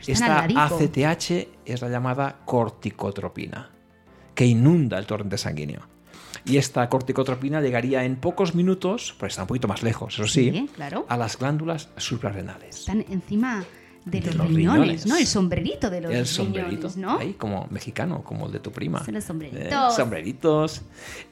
Esta. 0.05 0.43
ACTH 0.43 1.31
es 1.65 1.81
la 1.81 1.89
llamada 1.89 2.39
corticotropina, 2.45 3.69
que 4.35 4.45
inunda 4.45 4.97
el 4.99 5.05
torrente 5.05 5.37
sanguíneo. 5.37 5.81
Y 6.45 6.57
esta 6.57 6.89
corticotropina 6.89 7.61
llegaría 7.61 8.03
en 8.03 8.17
pocos 8.17 8.53
minutos, 8.53 9.15
pues 9.17 9.31
está 9.33 9.43
un 9.43 9.47
poquito 9.47 9.67
más 9.69 9.81
lejos, 9.81 10.15
eso 10.15 10.27
sí, 10.27 10.51
Sí, 10.51 10.69
claro. 10.75 11.05
a 11.07 11.15
las 11.15 11.39
glándulas 11.39 11.89
suprarrenales. 11.95 12.79
Están 12.81 13.05
encima 13.09 13.63
de, 14.03 14.19
De 14.19 14.25
los, 14.27 14.35
los 14.35 14.47
riñones, 14.47 14.81
riñones. 14.81 15.05
¿no? 15.05 15.15
El 15.15 15.25
sombrerito 15.27 15.89
de 15.89 16.01
los 16.01 16.09
el 16.11 16.15
riñones, 16.25 16.29
sombrerito, 16.29 16.91
¿no? 16.97 17.19
ahí 17.19 17.33
como 17.33 17.67
mexicano, 17.71 18.21
como 18.25 18.47
el 18.47 18.51
de 18.51 18.59
tu 18.59 18.71
prima. 18.73 19.05
Son 19.05 19.13
los 19.13 19.23
sombreritos. 19.23 19.63
Eh, 19.93 19.95
sombreritos. 19.95 20.81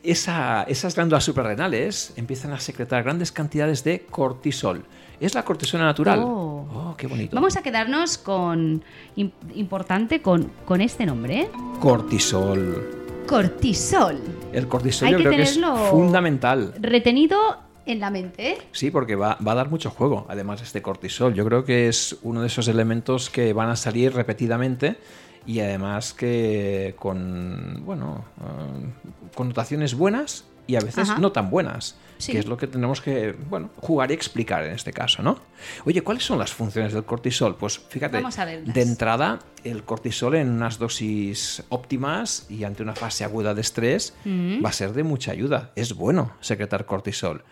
Esa- 0.02 0.64
esas 0.64 0.96
glándulas 0.96 1.26
suprarrenales 1.26 2.14
empiezan 2.16 2.54
a 2.54 2.60
secretar 2.62 3.04
grandes 3.04 3.34
cantidades 3.34 3.84
de 3.84 4.06
cortisol. 4.10 4.86
Es 5.22 5.34
la 5.36 5.44
cortisona 5.46 5.86
natural. 5.86 6.20
Oh. 6.24 6.68
Oh, 6.74 6.96
qué 6.98 7.08
bonito. 7.08 7.36
Vamos 7.36 7.56
a 7.56 7.62
quedarnos 7.62 8.18
con 8.18 8.84
im- 9.16 9.32
importante 9.56 10.22
con, 10.22 10.52
con 10.66 10.82
este 10.82 11.06
nombre, 11.06 11.42
¿eh? 11.42 11.50
Cortisol. 11.80 13.24
cortisol. 13.28 14.20
El 14.52 14.68
cortisol 14.68 15.08
Hay 15.08 15.12
yo 15.14 15.18
que 15.20 15.24
creo 15.26 15.36
que 15.38 15.44
es 15.44 15.60
fundamental. 15.90 16.74
Retenido 16.80 17.38
en 17.86 18.00
la 18.00 18.10
mente, 18.10 18.52
¿eh? 18.52 18.58
Sí, 18.72 18.90
porque 18.92 19.16
va, 19.16 19.38
va 19.46 19.52
a 19.54 19.56
dar 19.56 19.70
mucho 19.70 19.90
juego, 19.92 20.26
además, 20.30 20.62
este 20.62 20.82
cortisol. 20.82 21.34
Yo 21.34 21.46
creo 21.46 21.64
que 21.66 21.88
es 21.88 22.18
uno 22.24 22.42
de 22.42 22.48
esos 22.48 22.68
elementos 22.68 23.30
que 23.30 23.54
van 23.54 23.70
a 23.70 23.76
salir 23.76 24.14
repetidamente 24.14 24.98
y 25.46 25.60
además 25.60 26.14
que 26.14 26.96
con, 27.00 27.84
bueno, 27.86 28.26
eh, 28.40 29.30
connotaciones 29.36 29.96
buenas 29.96 30.46
y 30.68 30.76
a 30.76 30.80
veces 30.80 31.10
Ajá. 31.10 31.20
no 31.20 31.32
tan 31.32 31.50
buenas. 31.50 31.96
Sí. 32.18 32.34
Que 32.34 32.38
es 32.40 32.46
lo 32.46 32.56
que 32.56 32.68
tenemos 32.68 33.02
que, 33.02 33.32
bueno, 33.50 33.72
jugar 33.78 34.12
y 34.12 34.14
explicar 34.14 34.64
en 34.64 34.74
este 34.74 34.94
caso, 34.94 35.24
¿no? 35.24 35.40
Oye, 35.86 36.04
¿cuáles 36.04 36.24
son 36.24 36.38
las 36.38 36.54
funciones 36.54 36.94
del 36.94 37.04
cortisol? 37.04 37.56
Pues 37.56 37.80
fíjate, 37.80 38.22
de 38.64 38.82
entrada, 38.84 39.40
el 39.64 39.84
cortisol 39.84 40.36
en 40.36 40.50
unas 40.50 40.78
dosis 40.78 41.64
óptimas 41.70 42.46
y 42.48 42.64
ante 42.64 42.84
una 42.84 42.94
fase 42.94 43.24
aguda 43.24 43.56
de 43.56 43.62
estrés 43.62 44.14
Mm. 44.24 44.64
va 44.64 44.70
a 44.70 44.74
ser 44.74 44.94
de 44.94 45.02
mucha 45.04 45.32
ayuda. 45.32 45.72
Es 45.76 45.96
bueno 45.96 46.34
secretar 46.42 46.86
cortisol. 46.86 47.44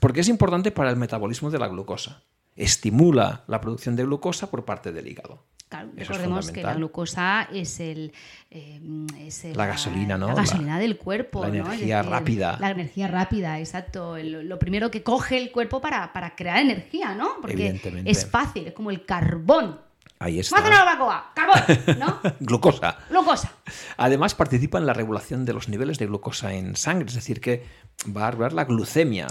Porque 0.00 0.20
es 0.20 0.28
importante 0.28 0.72
para 0.72 0.90
el 0.90 0.96
metabolismo 0.96 1.50
de 1.52 1.60
la 1.60 1.68
glucosa. 1.68 2.22
Estimula 2.56 3.44
la 3.46 3.60
producción 3.60 3.94
de 3.94 4.02
glucosa 4.02 4.50
por 4.50 4.64
parte 4.64 4.90
del 4.90 5.06
hígado. 5.06 5.44
Claro, 5.68 5.88
Eso 5.96 6.00
es 6.00 6.08
recordemos 6.08 6.50
que 6.50 6.62
la 6.62 6.74
glucosa 6.74 7.48
es 7.52 7.78
el 7.80 8.12
eh, 8.50 8.80
es 9.18 9.44
el- 9.44 9.56
La 9.56 9.66
gasolina, 9.66 10.16
¿no? 10.16 10.28
La 10.28 10.34
La- 10.34 10.40
gasolina 10.42 10.78
del 10.78 10.96
cuerpo, 10.96 11.42
la 11.42 11.48
energía 11.48 12.02
rápida. 12.02 12.56
La 12.58 12.70
energía 12.70 13.06
rápida, 13.08 13.58
exacto. 13.58 14.16
El- 14.16 14.48
lo 14.48 14.58
primero 14.58 14.90
que 14.90 15.02
coge 15.02 15.36
el 15.36 15.52
cuerpo 15.52 15.80
para, 15.80 16.12
para 16.12 16.34
crear 16.34 16.58
energía, 16.58 17.14
¿no? 17.14 17.32
Porque 17.40 17.52
Evidentemente. 17.54 18.10
es 18.10 18.24
fácil, 18.26 18.66
es 18.68 18.72
como 18.72 18.90
el 18.90 19.04
carbón. 19.04 19.80
Ahí 20.20 20.40
¡Vamos 20.50 20.52
a 20.52 20.56
hacer 20.56 20.66
una 20.68 20.78
está. 20.78 20.84
barbacoa! 20.84 21.32
¡Carbón! 21.34 21.98
¿No? 22.00 22.20
Glucosa. 22.40 22.96
Glucosa. 23.08 23.52
Además, 23.98 24.34
participa 24.34 24.78
en 24.78 24.86
la 24.86 24.92
regulación 24.92 25.44
de 25.44 25.52
los 25.52 25.68
niveles 25.68 25.98
de 25.98 26.06
glucosa 26.06 26.54
en 26.54 26.74
sangre, 26.74 27.06
es 27.08 27.14
decir, 27.14 27.40
que 27.40 27.64
va 28.16 28.26
a 28.26 28.30
regular 28.32 28.52
la 28.52 28.64
glucemia 28.64 29.28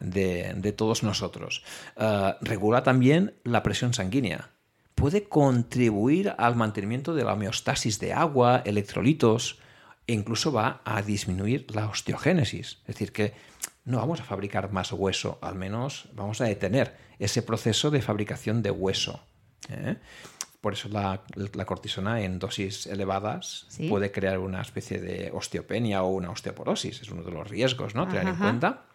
de, 0.00 0.54
de 0.56 0.72
todos 0.72 1.04
nosotros. 1.04 1.62
Ah, 1.96 2.36
regula 2.40 2.82
también 2.82 3.34
la 3.44 3.62
presión 3.62 3.94
sanguínea. 3.94 4.48
Puede 4.94 5.24
contribuir 5.24 6.34
al 6.38 6.56
mantenimiento 6.56 7.14
de 7.14 7.24
la 7.24 7.34
homeostasis 7.34 7.98
de 7.98 8.12
agua, 8.12 8.62
electrolitos, 8.64 9.58
e 10.06 10.12
incluso 10.12 10.52
va 10.52 10.82
a 10.84 11.02
disminuir 11.02 11.66
la 11.74 11.88
osteogénesis. 11.88 12.78
Es 12.82 12.86
decir, 12.86 13.12
que 13.12 13.32
no 13.84 13.98
vamos 13.98 14.20
a 14.20 14.24
fabricar 14.24 14.70
más 14.72 14.92
hueso, 14.92 15.38
al 15.42 15.54
menos 15.56 16.08
vamos 16.14 16.40
a 16.40 16.44
detener 16.44 16.96
ese 17.18 17.42
proceso 17.42 17.90
de 17.90 18.02
fabricación 18.02 18.62
de 18.62 18.70
hueso. 18.70 19.20
¿eh? 19.68 19.96
Por 20.64 20.72
eso 20.72 20.88
la, 20.88 21.22
la 21.52 21.64
cortisona 21.66 22.22
en 22.22 22.38
dosis 22.38 22.86
elevadas 22.86 23.66
Sí. 23.68 23.86
puede 23.90 24.10
crear 24.10 24.38
una 24.38 24.62
especie 24.62 24.98
de 24.98 25.30
osteopenia 25.34 26.02
o 26.02 26.08
una 26.08 26.30
osteoporosis. 26.30 27.02
Es 27.02 27.10
uno 27.10 27.22
de 27.22 27.30
los 27.32 27.46
riesgos, 27.50 27.94
¿no? 27.94 28.06
Tener 28.08 28.22
en 28.22 28.28
Ajá. 28.28 28.44
cuenta. 28.44 28.86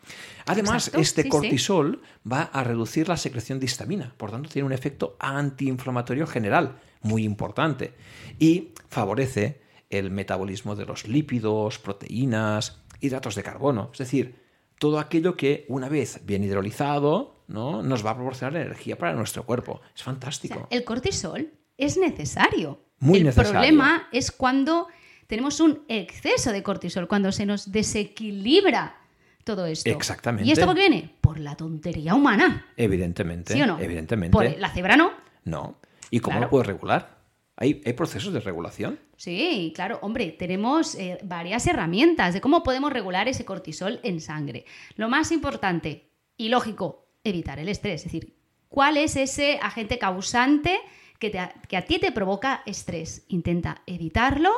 Además, 0.48 0.88
Exacto, 0.88 1.00
este 1.02 1.22
sí, 1.22 1.28
sí. 1.28 1.30
cortisol 1.30 2.02
va 2.30 2.42
a 2.52 2.64
reducir 2.64 3.08
la 3.08 3.18
secreción 3.18 3.60
de 3.60 3.66
histamina. 3.68 4.16
Por 4.18 4.32
tanto, 4.32 4.50
tiene 4.50 4.66
un 4.66 4.74
efecto 4.74 5.16
antiinflamatorio 5.20 6.26
general 6.26 6.80
muy 7.02 7.24
importante. 7.24 7.94
Y 8.40 8.70
favorece 8.90 9.62
el 9.92 10.10
metabolismo 10.10 10.76
de 10.76 10.86
los 10.88 11.08
lípidos, 11.08 11.78
proteínas, 11.78 12.82
hidratos 13.00 13.36
de 13.36 13.44
carbono. 13.44 13.90
Es 13.94 14.00
decir, 14.00 14.42
todo 14.80 14.98
aquello 14.98 15.38
que, 15.38 15.66
una 15.70 15.88
vez 15.88 16.22
bien 16.26 16.44
hidrolizado, 16.44 17.44
¿no? 17.48 17.82
nos 17.84 18.06
va 18.06 18.12
a 18.12 18.16
proporcionar 18.16 18.56
energía 18.62 18.98
para 18.98 19.14
nuestro 19.14 19.44
cuerpo. 19.46 19.82
Es 19.96 20.02
O 20.02 20.06
fantástico. 20.06 20.68
sea, 20.70 20.78
el 20.78 20.84
cortisol 20.84 21.52
es 21.80 21.98
necesario. 21.98 22.80
Muy 23.00 23.20
el 23.20 23.26
necesario. 23.26 23.52
problema 23.54 24.08
es 24.12 24.32
cuando 24.32 24.88
tenemos 25.28 25.60
un 25.60 25.84
exceso 25.88 26.52
de 26.52 26.62
cortisol, 26.64 27.08
cuando 27.08 27.32
se 27.32 27.46
nos 27.46 27.72
desequilibra 27.72 28.98
todo 29.44 29.66
esto. 29.66 29.90
Exactamente. 29.90 30.48
¿Y 30.48 30.52
esto 30.52 30.66
por 30.66 30.76
qué 30.76 30.82
viene? 30.90 31.16
Por 31.22 31.40
la 31.40 31.56
tontería 31.56 32.14
humana. 32.16 32.68
Evidentemente. 32.78 33.54
¿Sí 33.54 33.62
o 33.62 33.66
no? 33.68 33.80
Evidentemente. 33.80 34.32
Por 34.34 34.58
la 34.60 34.70
cebra 34.70 34.96
no. 34.98 35.12
No. 35.46 35.78
¿Y 36.12 36.20
cómo 36.20 36.34
Claro. 36.38 36.46
lo 36.48 36.50
puedes 36.52 36.68
regular? 36.68 37.18
¿Hay, 37.56 37.82
hay 37.86 37.94
procesos 37.94 38.32
de 38.34 38.40
regulación? 38.40 39.00
Sí, 39.18 39.74
claro, 39.76 40.00
hombre, 40.02 40.32
tenemos 40.32 40.96
eh, 40.96 41.18
varias 41.24 41.68
herramientas 41.68 42.34
de 42.34 42.40
cómo 42.42 42.64
podemos 42.64 42.92
regular 42.94 43.28
ese 43.28 43.44
cortisol 43.44 44.00
en 44.04 44.22
sangre. 44.22 44.66
Lo 44.96 45.10
más 45.10 45.32
importante 45.32 46.10
y 46.38 46.48
lógico, 46.50 47.08
evitar 47.24 47.60
el 47.60 47.68
estrés. 47.68 48.02
Es 48.02 48.04
decir, 48.06 48.34
¿cuál 48.70 48.96
es 48.98 49.18
ese 49.18 49.60
agente 49.62 49.98
causante 50.00 50.80
que, 51.20 51.30
te- 51.30 51.52
que 51.68 51.78
a 51.78 51.86
ti 51.86 52.00
te 52.00 52.12
provoca 52.12 52.64
estrés? 52.66 53.24
Intenta 53.28 53.82
evitarlo 53.86 54.52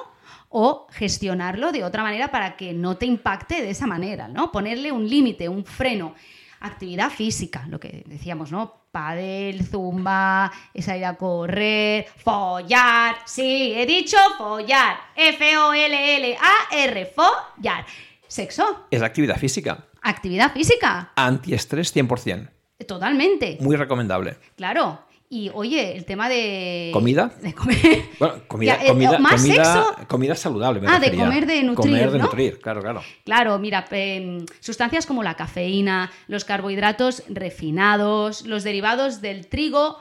o 0.50 0.88
gestionarlo 0.92 1.72
de 1.72 1.84
otra 1.84 2.04
manera 2.04 2.30
para 2.30 2.56
que 2.56 2.74
no 2.74 2.98
te 2.98 3.06
impacte 3.06 3.62
de 3.62 3.70
esa 3.72 3.88
manera, 3.88 4.28
¿no? 4.28 4.52
Ponerle 4.52 4.92
un 4.92 5.08
límite, 5.10 5.50
un 5.50 5.66
freno. 5.66 6.16
Actividad 6.64 7.10
física, 7.10 7.66
lo 7.70 7.80
que 7.80 8.04
decíamos, 8.06 8.52
¿no? 8.52 8.82
Padel, 8.92 9.66
zumba, 9.66 10.52
es 10.76 10.88
ir 10.90 11.06
a 11.06 11.16
correr, 11.16 12.06
follar. 12.18 13.16
Sí, 13.26 13.74
he 13.76 13.86
dicho 13.88 14.18
follar. 14.38 14.98
F-O-L-L-A-R, 15.16 17.06
follar. 17.16 17.86
Sexo, 18.28 18.86
Es 18.92 19.02
actividad 19.02 19.38
física. 19.38 19.86
actividad 20.02 20.54
física, 20.54 21.12
Antiestrés 21.16 21.94
100%. 21.96 22.50
totalmente. 22.88 23.58
Muy 23.60 23.76
recomendable. 23.76 24.38
Claro. 24.56 25.04
Y 25.34 25.50
oye, 25.54 25.96
el 25.96 26.04
tema 26.04 26.28
de. 26.28 26.90
¿Comida? 26.92 27.32
De 27.42 27.54
comer. 27.54 27.78
Bueno, 28.20 28.34
comida, 28.50 28.78
Ya, 28.78 28.84
eh, 28.84 28.88
comida, 28.90 29.18
más 29.18 29.42
comida, 29.42 29.64
sexo. 29.64 29.96
comida 30.10 30.36
saludable. 30.36 30.82
me 30.82 30.88
Ah, 30.90 31.00
de 31.00 31.16
comer, 31.16 31.46
de 31.46 31.64
nutrir, 31.64 31.76
Comer 31.96 32.12
de 32.12 32.18
¿no? 32.20 32.26
nutrir, 32.26 32.60
claro, 32.60 32.82
claro. 32.82 33.02
Claro, 33.24 33.58
mira, 33.58 33.86
em, 33.92 34.46
sustancias 34.60 35.06
como 35.06 35.24
la 35.24 35.36
cafeína, 35.36 36.12
los 36.28 36.44
carbohidratos 36.44 37.24
refinados, 37.30 38.46
los 38.46 38.66
derivados 38.66 39.22
del 39.22 39.48
trigo, 39.48 40.00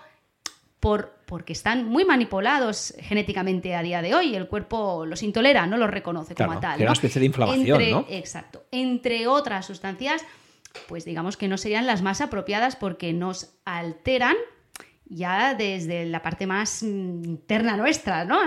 por, 0.80 1.14
porque 1.26 1.52
están 1.52 1.84
muy 1.86 2.04
manipulados 2.04 2.92
genéticamente 2.98 3.76
a 3.76 3.82
día 3.82 4.02
de 4.02 4.16
hoy. 4.16 4.34
El 4.34 4.48
cuerpo 4.48 5.06
los 5.06 5.22
intolera, 5.22 5.64
no 5.66 5.76
los 5.76 5.90
reconoce 5.90 6.34
como 6.34 6.58
tal. 6.58 6.76
¿no? 6.80 6.82
una 6.86 6.92
especie 6.92 7.20
de 7.20 7.26
inflamación, 7.26 7.66
Entre- 7.80 7.92
¿no? 7.92 8.04
Exacto. 8.08 8.64
Entre 8.72 9.28
otras 9.28 9.64
sustancias, 9.64 10.24
pues 10.88 11.04
digamos 11.04 11.36
que 11.36 11.46
no 11.46 11.56
serían 11.56 11.86
las 11.86 12.02
más 12.02 12.20
apropiadas 12.20 12.74
porque 12.74 13.12
nos 13.12 13.52
alteran 13.64 14.34
ya 15.11 15.55
desde 15.55 16.07
la 16.07 16.23
parte 16.23 16.46
más 16.46 16.83
mm, 16.83 17.25
interna 17.25 17.77
nuestra, 17.77 18.25
¿no? 18.25 18.38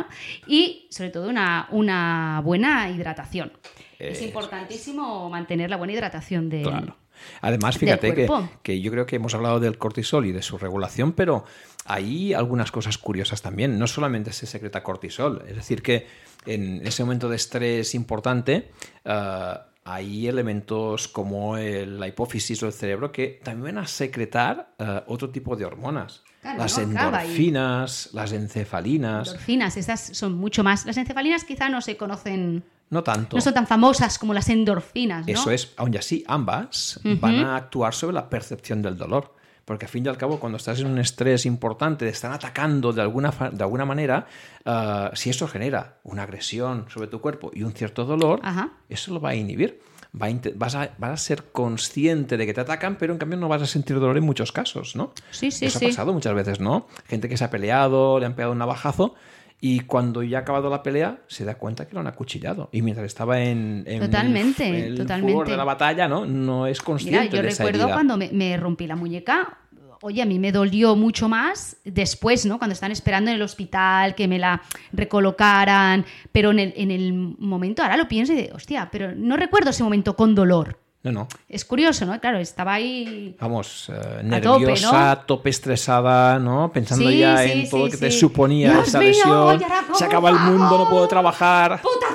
Y 0.48 0.88
sobre 0.90 1.10
todo 1.12 1.30
una, 1.30 1.68
una 1.72 2.42
buena 2.44 2.90
hidratación. 2.90 3.52
es 4.00 4.22
importantísimo 4.22 5.30
mantener 5.30 5.70
la 5.70 5.78
buena 5.78 5.94
hidratación 5.94 6.50
de... 6.50 6.64
Claro. 6.64 6.98
Además, 7.42 7.78
fíjate 7.78 8.14
que, 8.14 8.28
que 8.64 8.82
yo 8.82 8.92
creo 8.92 9.06
que 9.06 9.16
hemos 9.18 9.34
hablado 9.34 9.60
del 9.62 9.78
cortisol 9.78 10.26
y 10.26 10.32
de 10.34 10.42
su 10.42 10.58
regulación, 10.58 11.14
pero 11.14 11.46
hay 11.86 12.34
algunas 12.34 12.72
cosas 12.72 12.98
curiosas 12.98 13.42
también. 13.42 13.78
No 13.80 13.88
solamente 13.88 14.34
se 14.34 14.46
secreta 14.46 14.84
cortisol, 14.84 15.44
es 15.48 15.56
decir, 15.56 15.82
que 15.82 16.08
en 16.46 16.86
ese 16.86 17.04
momento 17.04 17.30
de 17.30 17.38
estrés 17.38 17.96
importante 17.96 18.72
ah, 19.06 19.68
hay 19.86 20.28
elementos 20.28 21.08
como 21.08 21.56
el- 21.58 21.98
la 22.00 22.08
hipófisis 22.08 22.62
o 22.64 22.68
el 22.68 22.74
cerebro 22.74 23.12
que 23.14 23.40
también 23.44 23.76
van 23.76 23.84
a 23.86 23.88
secretar 23.88 24.74
ah, 24.80 25.04
otro 25.08 25.30
tipo 25.30 25.56
de 25.56 25.64
hormonas. 25.66 26.24
Claro, 26.44 26.60
las 26.60 26.78
no 26.78 26.84
endorfinas, 26.84 28.10
las 28.12 28.34
encefalinas, 28.34 29.30
Endorfinas, 29.30 29.78
esas 29.78 30.02
son 30.12 30.34
mucho 30.34 30.62
más. 30.62 30.86
Las 30.86 30.98
encefalinas 30.98 31.46
quizá 31.46 31.70
no 31.70 31.80
se 31.80 31.96
conocen, 31.96 32.64
no 32.90 33.02
tanto. 33.02 33.38
no 33.38 33.42
son 33.42 33.54
tan 33.54 33.66
famosas 33.66 34.20
como 34.20 34.34
las 34.34 34.50
endorfinas, 34.50 35.26
¿no? 35.26 35.32
Eso 35.34 35.52
es, 35.52 35.72
aun 35.78 35.94
y 35.94 35.98
así, 35.98 36.22
ambas 36.28 37.00
van 37.22 37.40
a 37.40 37.56
actuar 37.56 37.94
sobre 37.94 38.14
la 38.14 38.30
percepción 38.30 38.82
del 38.82 38.98
dolor. 38.98 39.34
Porque 39.64 39.86
al 39.86 39.90
fin 39.90 40.06
y 40.06 40.10
al 40.10 40.18
cabo, 40.18 40.42
cuando 40.42 40.58
estás 40.58 40.82
en 40.82 40.88
un 40.88 41.00
estrés 41.00 41.46
importante, 41.46 42.04
te 42.06 42.12
están 42.12 42.34
atacando 42.34 42.92
de 42.92 43.02
alguna, 43.02 43.32
de 43.32 43.64
alguna 43.64 43.86
manera, 43.86 44.28
ah, 44.66 45.12
si 45.14 45.30
eso 45.30 45.48
genera 45.48 46.00
una 46.04 46.24
agresión 46.24 46.88
sobre 46.90 47.08
tu 47.08 47.22
cuerpo 47.22 47.50
y 47.54 47.64
un 47.64 47.72
cierto 47.72 48.04
dolor, 48.04 48.42
Ajá. 48.44 48.72
eso 48.90 49.14
lo 49.14 49.22
va 49.22 49.30
a 49.30 49.36
inhibir. 49.36 49.80
Va 50.16 50.28
a 50.28 50.34
vas, 50.56 50.76
a, 50.76 50.92
vas 51.00 51.12
a 51.12 51.18
ser 51.18 51.46
consciente 51.52 52.38
de 52.38 52.46
que 52.46 52.54
te 52.54 52.62
atacan, 52.62 52.98
pero 52.98 53.14
en 53.14 53.20
cambio 53.20 53.38
no 53.38 53.48
vas 53.48 53.62
a 53.64 53.66
sentir 53.66 54.00
dolor 54.00 54.16
en 54.18 54.24
muchos 54.24 54.52
casos, 54.52 54.96
¿no? 54.96 55.12
Sí, 55.32 55.50
sí, 55.50 55.66
Eso 55.66 55.80
sí. 55.80 55.86
ha 55.86 55.90
pasado 55.90 56.14
muchas 56.14 56.36
veces, 56.36 56.60
¿no? 56.60 56.88
Gente 57.08 57.28
que 57.28 57.36
se 57.36 57.44
ha 57.44 57.50
peleado, 57.50 58.20
le 58.20 58.28
han 58.28 58.36
pegado 58.36 58.52
un 58.52 58.60
navajazo 58.60 59.16
y 59.60 59.80
cuando 59.80 60.22
ya 60.22 60.40
ha 60.40 60.42
acabado 60.42 60.70
la 60.70 60.84
pelea 60.84 61.22
se 61.28 61.46
da 61.46 61.56
cuenta 61.56 61.88
que 61.88 61.94
lo 61.96 62.02
han 62.02 62.08
acuchillado. 62.08 62.70
Y 62.72 62.82
mientras 62.84 63.08
estaba 63.08 63.42
en, 63.42 63.86
en 63.88 64.02
Totalmente, 64.02 64.70
el, 64.70 64.76
el 64.92 64.98
totalmente. 64.98 65.50
de 65.52 65.58
la 65.58 65.64
batalla, 65.64 66.08
¿no? 66.08 66.26
No 66.26 66.68
es 66.68 66.82
consciente 66.82 67.20
Mira, 67.22 67.32
yo 67.38 67.42
de 67.42 67.48
esa 67.48 67.64
recuerdo 67.64 67.84
herida. 67.86 67.94
cuando 67.96 68.18
me, 68.18 68.30
me 68.32 68.56
rompí 68.58 68.86
la 68.86 68.96
muñeca. 68.96 69.58
Oye, 70.06 70.22
a 70.22 70.26
mí 70.26 70.38
me 70.38 70.52
dolió 70.52 70.98
mucho 70.98 71.30
más 71.30 71.78
después, 71.86 72.46
¿no? 72.46 72.58
Cuando 72.58 72.74
están 72.74 72.92
esperando 72.92 73.32
en 73.32 73.38
el 73.38 73.42
hospital 73.42 74.16
que 74.16 74.28
me 74.28 74.38
la 74.38 74.62
recolocaran. 74.92 76.06
Pero 76.34 76.52
en 76.52 76.60
el, 76.60 76.74
en 76.76 76.92
el 76.92 77.14
momento, 77.14 77.84
ahora 77.84 77.96
lo 77.96 78.10
pienso 78.10 78.34
y 78.34 78.36
digo, 78.36 78.58
hostia, 78.58 78.90
pero 78.92 79.16
no 79.16 79.38
recuerdo 79.38 79.70
ese 79.70 79.82
momento 79.82 80.14
con 80.18 80.36
dolor. 80.36 80.78
No, 81.04 81.12
no. 81.14 81.28
Es 81.48 81.64
curioso, 81.64 82.06
¿no? 82.06 82.20
Claro, 82.20 82.38
estaba 82.40 82.74
ahí. 82.74 83.36
Vamos, 83.40 83.90
eh, 83.94 84.40
tope, 84.42 84.66
nerviosa, 84.66 85.24
tope, 85.26 85.50
estresada, 85.50 86.38
¿no? 86.38 86.72
Pensando 86.74 87.10
Sí, 87.10 87.20
ya 87.20 87.38
sí, 87.38 87.52
en 87.52 87.70
todo 87.70 87.86
lo 87.86 87.92
que 87.92 87.98
te 87.98 88.12
suponía 88.12 88.72
Dios 88.72 88.88
esa 88.90 89.00
mío, 89.00 89.08
lesión. 89.10 89.32
¿y 89.32 89.64
ahora 89.64 89.84
cómo 89.86 90.00
Se 90.00 90.06
acaba 90.06 90.30
el 90.30 90.40
mundo, 90.40 90.78
no 90.78 90.90
puedo 90.90 91.08
trabajar. 91.08 91.82
¡Puta! 91.82 92.08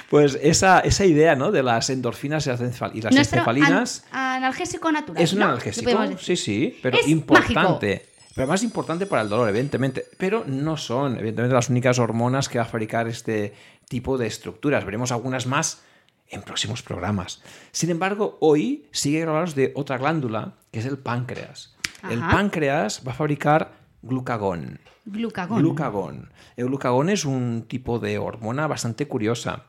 Pues 0.09 0.39
esa, 0.43 0.81
esa 0.81 1.05
idea 1.05 1.37
¿no? 1.37 1.53
de 1.53 1.63
las 1.63 1.89
endorfinas 1.91 2.47
y 2.47 2.51
las 2.51 2.61
encefalinas 2.61 4.05
an- 4.11 4.37
analgésico 4.37 4.91
natural. 4.91 5.23
es 5.23 5.33
un 5.33 5.39
¿no? 5.41 5.45
analgésico, 5.47 5.91
sí, 6.19 6.37
sí, 6.37 6.79
pero 6.83 6.99
Es 6.99 7.09
importante. 7.09 8.07
Pero 8.35 8.47
más 8.47 8.63
importante 8.63 9.07
para 9.07 9.23
el 9.23 9.29
dolor, 9.29 9.49
evidentemente. 9.49 10.05
Pero 10.17 10.45
no 10.47 10.77
son, 10.77 11.17
evidentemente, 11.19 11.55
las 11.55 11.69
únicas 11.69 11.99
hormonas 11.99 12.49
que 12.49 12.59
va 12.59 12.65
a 12.65 12.69
fabricar 12.69 13.09
este 13.09 13.53
tipo 13.89 14.19
de 14.19 14.27
estructuras. 14.29 14.85
Veremos 14.85 15.11
algunas 15.13 15.47
más 15.47 15.83
en 16.29 16.43
próximos 16.43 16.83
programas. 16.83 17.43
Sin 17.73 17.91
embargo, 17.91 18.39
hoy 18.41 18.87
sigue 18.93 19.23
hablaros 19.23 19.57
de 19.57 19.73
otra 19.75 19.99
glándula, 19.99 20.55
que 20.71 20.79
es 20.79 20.87
el 20.87 20.97
páncreas. 20.99 21.75
El 22.09 22.21
páncreas 22.21 23.03
va 23.07 23.13
a 23.13 23.15
fabricar 23.17 23.73
glucagón. 24.03 24.79
Glucagón. 25.11 25.59
Glucagón. 25.61 26.31
El 26.57 26.67
glucagón 26.67 27.09
es 27.11 27.25
un 27.25 27.65
tipo 27.69 27.99
de 27.99 28.19
hormona 28.19 28.67
bastante 28.67 29.07
curiosa. 29.09 29.65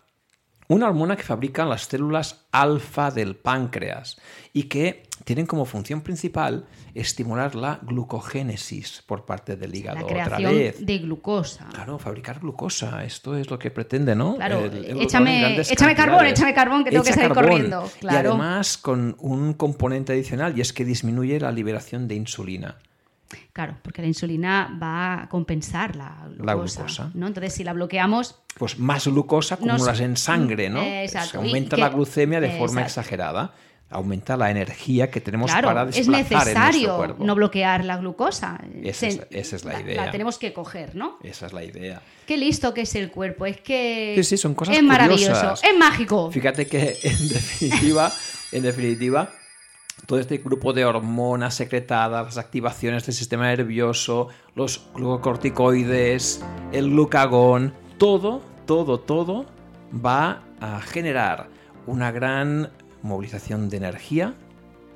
Una 0.67 0.87
hormona 0.87 1.17
que 1.17 1.23
fabrican 1.23 1.67
las 1.69 1.83
células 1.87 2.45
alfa 2.53 3.11
del 3.11 3.35
páncreas 3.35 4.17
y 4.53 4.63
que 4.63 5.03
tienen 5.25 5.45
como 5.45 5.65
función 5.65 5.99
principal 6.01 6.65
estimular 6.95 7.55
la 7.55 7.79
glucogénesis 7.81 9.03
por 9.05 9.25
parte 9.25 9.55
del 9.57 9.75
hígado. 9.75 9.97
la 9.99 10.03
Otra 10.05 10.23
creación 10.25 10.53
vez. 10.53 10.85
de 10.85 10.97
glucosa. 10.99 11.67
Claro, 11.73 11.99
fabricar 11.99 12.39
glucosa. 12.39 13.03
Esto 13.03 13.35
es 13.35 13.49
lo 13.49 13.59
que 13.59 13.69
pretende, 13.71 14.15
¿no? 14.15 14.35
Claro, 14.37 14.59
El- 14.59 14.85
el 14.85 14.97
échame- 15.01 15.59
échame 15.69 15.95
carbón, 15.95 16.25
échame 16.25 16.53
carbón, 16.53 16.83
que 16.85 16.91
tengo 16.91 17.03
que 17.03 17.13
salir 17.13 17.33
carbón. 17.33 17.49
corriendo, 17.51 17.89
claro. 17.99 18.29
Y 18.29 18.31
además 18.31 18.77
con 18.77 19.15
un 19.19 19.53
componente 19.53 20.13
adicional 20.13 20.57
y 20.57 20.61
es 20.61 20.71
que 20.71 20.85
disminuye 20.85 21.39
la 21.39 21.51
liberación 21.51 22.07
de 22.07 22.15
insulina. 22.15 22.77
Claro, 23.53 23.77
porque 23.81 24.01
la 24.01 24.07
insulina 24.07 24.77
va 24.81 25.23
a 25.23 25.29
compensar 25.29 25.95
la 25.95 26.25
glucosa. 26.27 26.43
La 26.45 26.53
glucosa. 26.55 27.11
¿no? 27.13 27.27
Entonces, 27.27 27.53
si 27.53 27.63
la 27.63 27.73
bloqueamos, 27.73 28.35
pues 28.57 28.79
más 28.79 29.07
glucosa 29.07 29.55
Nos- 29.61 29.75
acumulas 29.75 29.99
en 29.99 30.17
sangre, 30.17 30.69
¿no? 30.69 30.81
Eh, 30.81 31.03
exacto. 31.03 31.31
Se 31.31 31.37
aumenta 31.37 31.75
que- 31.75 31.81
la 31.81 31.89
glucemia 31.89 32.39
de 32.39 32.49
forma 32.57 32.81
exacto. 32.81 33.01
exagerada. 33.01 33.53
Aumenta 33.93 34.37
la 34.37 34.49
energía 34.49 35.11
que 35.11 35.19
tenemos 35.19 35.51
claro, 35.51 35.67
para 35.67 35.81
es 35.89 35.95
desplazar 35.97 36.21
en 36.21 36.29
nuestro 36.29 36.45
necesario 36.61 36.95
cuerpo. 36.97 37.23
no 37.25 37.35
bloquear 37.35 37.83
la 37.83 37.97
glucosa. 37.97 38.57
Esa 38.83 39.07
es- 39.07 39.21
esa 39.31 39.55
es 39.57 39.65
la 39.65 39.81
idea. 39.81 40.05
La 40.05 40.11
tenemos 40.11 40.37
que 40.37 40.53
coger, 40.53 40.95
¿no? 40.95 41.17
Esa 41.21 41.47
es 41.47 41.51
la 41.53 41.61
idea. 41.65 42.01
Qué 42.25 42.37
listo 42.37 42.73
que 42.73 42.81
es 42.83 42.95
el 42.95 43.11
cuerpo. 43.11 43.45
Es 43.45 43.59
que. 43.59 44.13
Sí, 44.15 44.23
sí, 44.23 44.37
son 44.37 44.55
cosas 44.55 44.77
Es 44.77 44.83
maravilloso. 44.83 45.25
curiosas. 45.33 45.61
Es 45.65 45.77
mágico. 45.77 46.31
Fíjate 46.31 46.67
que 46.67 46.97
en 47.03 47.27
definitiva, 47.29 48.13
en 48.53 48.63
definitiva, 48.63 49.29
todo 50.05 50.19
este 50.19 50.37
grupo 50.37 50.73
de 50.73 50.85
hormonas 50.85 51.55
secretadas, 51.55 52.25
las 52.25 52.37
activaciones 52.37 53.05
del 53.05 53.15
sistema 53.15 53.47
nervioso, 53.47 54.27
los 54.55 54.87
glucocorticoides, 54.93 56.43
el 56.71 56.89
glucagón, 56.89 57.73
todo, 57.97 58.41
todo, 58.65 58.99
todo 58.99 59.45
va 59.93 60.43
a 60.59 60.81
generar 60.81 61.49
una 61.87 62.11
gran 62.11 62.71
movilización 63.01 63.69
de 63.69 63.77
energía 63.77 64.35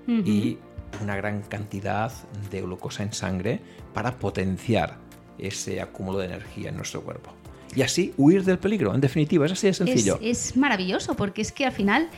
y 0.08 0.60
una 1.02 1.16
gran 1.16 1.42
cantidad 1.42 2.12
de 2.52 2.62
glucosa 2.62 3.04
en 3.04 3.12
sangre 3.12 3.60
para 3.94 4.18
potenciar 4.18 4.98
ese 5.40 5.82
acúmulo 5.82 6.20
de 6.20 6.26
energía 6.26 6.70
en 6.70 6.78
nuestro 6.78 7.02
cuerpo. 7.02 7.32
Y 7.76 7.82
así 7.82 8.14
huir 8.18 8.44
del 8.44 8.60
peligro, 8.60 8.94
en 8.94 9.02
definitiva, 9.02 9.46
es 9.46 9.54
así 9.54 9.68
de 9.68 9.74
sencillo. 9.74 10.20
Es, 10.22 10.52
es 10.52 10.58
maravilloso 10.58 11.16
porque 11.16 11.42
es 11.42 11.52
que 11.52 11.66
al 11.66 11.72
final, 11.72 12.10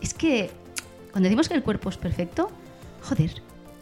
es 0.00 0.14
que 0.14 0.50
cuando 1.12 1.28
decimos 1.28 1.48
que 1.48 1.54
el 1.54 1.62
cuerpo 1.62 1.88
es 1.90 1.96
perfecto, 1.96 2.50
joder, 3.02 3.30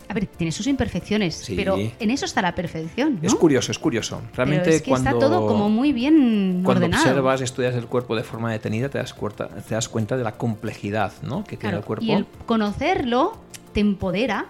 a 0.09 0.13
ver, 0.13 0.27
tiene 0.27 0.51
sus 0.51 0.67
imperfecciones, 0.67 1.37
Sí. 1.37 1.55
pero 1.55 1.77
en 1.79 2.11
eso 2.11 2.25
está 2.25 2.43
la 2.43 2.55
perfección, 2.55 3.21
¿no? 3.23 3.29
Es 3.29 3.35
curioso, 3.37 3.71
es 3.71 3.79
curioso. 3.79 4.21
Realmente 4.35 4.65
pero 4.65 4.77
es 4.77 4.83
que 4.83 4.91
cuando, 4.91 5.11
está 5.11 5.21
todo 5.21 5.47
como 5.47 5.71
muy 5.71 5.93
bien 5.93 6.63
cuando 6.65 6.85
ordenado. 6.87 7.05
observas, 7.05 7.41
estudias 7.41 7.77
el 7.77 7.87
cuerpo 7.87 8.17
de 8.17 8.25
forma 8.25 8.51
detenida, 8.51 8.89
te 8.89 8.99
das, 8.99 9.15
cuenta, 9.15 9.47
te 9.49 9.75
das 9.75 9.89
cuenta 9.89 10.17
de 10.17 10.25
la 10.25 10.33
complejidad 10.33 11.13
¿no? 11.23 11.45
que 11.45 11.57
tiene 11.57 11.77
el 11.77 11.85
cuerpo. 11.85 12.05
Y 12.05 12.11
el 12.11 12.27
conocerlo 12.47 13.39
te 13.73 13.79
empodera 13.79 14.47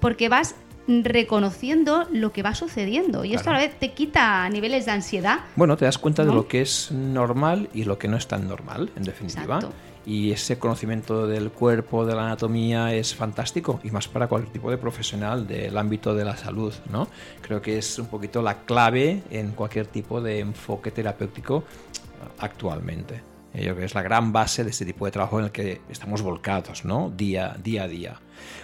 porque 0.00 0.28
vas 0.28 0.56
reconociendo 0.88 2.06
lo 2.12 2.32
que 2.32 2.42
va 2.42 2.54
sucediendo. 2.54 3.24
Y 3.24 3.34
esto 3.34 3.50
a 3.50 3.54
la 3.54 3.60
vez 3.60 3.78
te 3.78 3.92
quita 3.92 4.48
niveles 4.48 4.84
de 4.84 4.90
ansiedad. 4.92 5.38
Bueno, 5.56 5.76
te 5.76 5.84
das 5.84 5.96
cuenta 5.96 6.24
¿No? 6.24 6.30
de 6.30 6.34
lo 6.34 6.48
que 6.48 6.60
es 6.60 6.90
normal 6.90 7.70
y 7.72 7.84
lo 7.84 7.98
que 7.98 8.08
no 8.08 8.16
es 8.16 8.26
tan 8.26 8.48
normal, 8.48 8.90
en 8.96 9.04
definitiva. 9.04 9.56
Exacto. 9.56 9.72
Y 10.06 10.32
ese 10.32 10.58
conocimiento 10.58 11.26
del 11.26 11.50
cuerpo, 11.50 12.04
de 12.04 12.14
la 12.14 12.26
anatomía, 12.26 12.94
es 12.94 13.14
fantástico. 13.14 13.80
Y 13.84 13.90
más 13.90 14.06
para 14.08 14.28
cualquier 14.28 14.52
tipo 14.52 14.70
de 14.70 14.78
profesional 14.78 15.46
del 15.46 15.76
ámbito 15.78 16.14
de 16.14 16.24
la 16.24 16.36
salud, 16.36 16.74
¿no? 16.90 17.08
Creo 17.40 17.62
que 17.62 17.78
es 17.78 17.98
un 17.98 18.06
poquito 18.06 18.42
la 18.42 18.64
clave 18.64 19.22
en 19.30 19.52
cualquier 19.52 19.86
tipo 19.86 20.20
de 20.20 20.40
enfoque 20.40 20.90
terapéutico 20.90 21.64
actualmente. 22.38 23.33
Eh, 23.54 23.58
Yo 23.58 23.64
creo 23.70 23.76
que 23.76 23.84
es 23.84 23.94
la 23.94 24.02
gran 24.02 24.32
base 24.32 24.64
de 24.64 24.70
este 24.70 24.84
tipo 24.84 25.04
de 25.06 25.12
trabajo 25.12 25.38
en 25.38 25.46
el 25.46 25.50
que 25.52 25.80
estamos 25.88 26.22
volcados, 26.22 26.84
¿no? 26.84 27.12
Día, 27.16 27.56
día 27.62 27.84
a 27.84 27.88
día. 27.88 28.20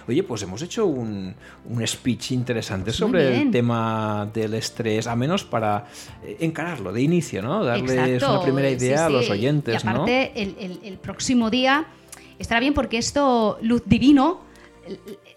Oye, 0.07 0.21
pues 0.23 0.41
hemos 0.43 0.61
hecho 0.61 0.85
un, 0.85 1.33
un 1.65 1.87
speech 1.87 2.31
interesante 2.33 2.91
sobre 2.91 3.41
el 3.41 3.51
tema 3.51 4.29
del 4.33 4.53
estrés, 4.55 5.07
a 5.07 5.15
menos 5.15 5.43
para 5.45 5.85
eh, 6.23 6.37
encararlo 6.41 6.91
de 6.91 7.01
inicio, 7.01 7.41
¿no? 7.41 7.63
Darles 7.63 7.91
Exacto, 7.91 8.33
una 8.33 8.41
primera 8.43 8.69
sí, 8.69 8.75
idea 8.75 9.05
a 9.05 9.09
los 9.09 9.29
oyentes, 9.29 9.81
Y 9.81 9.85
¿no? 9.87 9.91
aparte, 9.93 10.31
el, 10.35 10.55
el- 10.59 10.79
el 10.83 10.97
próximo 10.97 11.49
día 11.49 11.85
estará 12.37 12.59
bien 12.59 12.73
porque 12.73 12.97
esto, 12.97 13.57
Luz 13.61 13.83
Divino, 13.85 14.41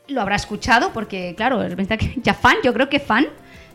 lo 0.09 0.21
habrá 0.21 0.37
escuchado 0.37 0.91
porque, 0.93 1.35
claro, 1.37 1.63
ya 2.23 2.35
fan, 2.35 2.57
yo 2.65 2.73
creo 2.73 2.89
que 2.89 2.99
fan, 2.99 3.27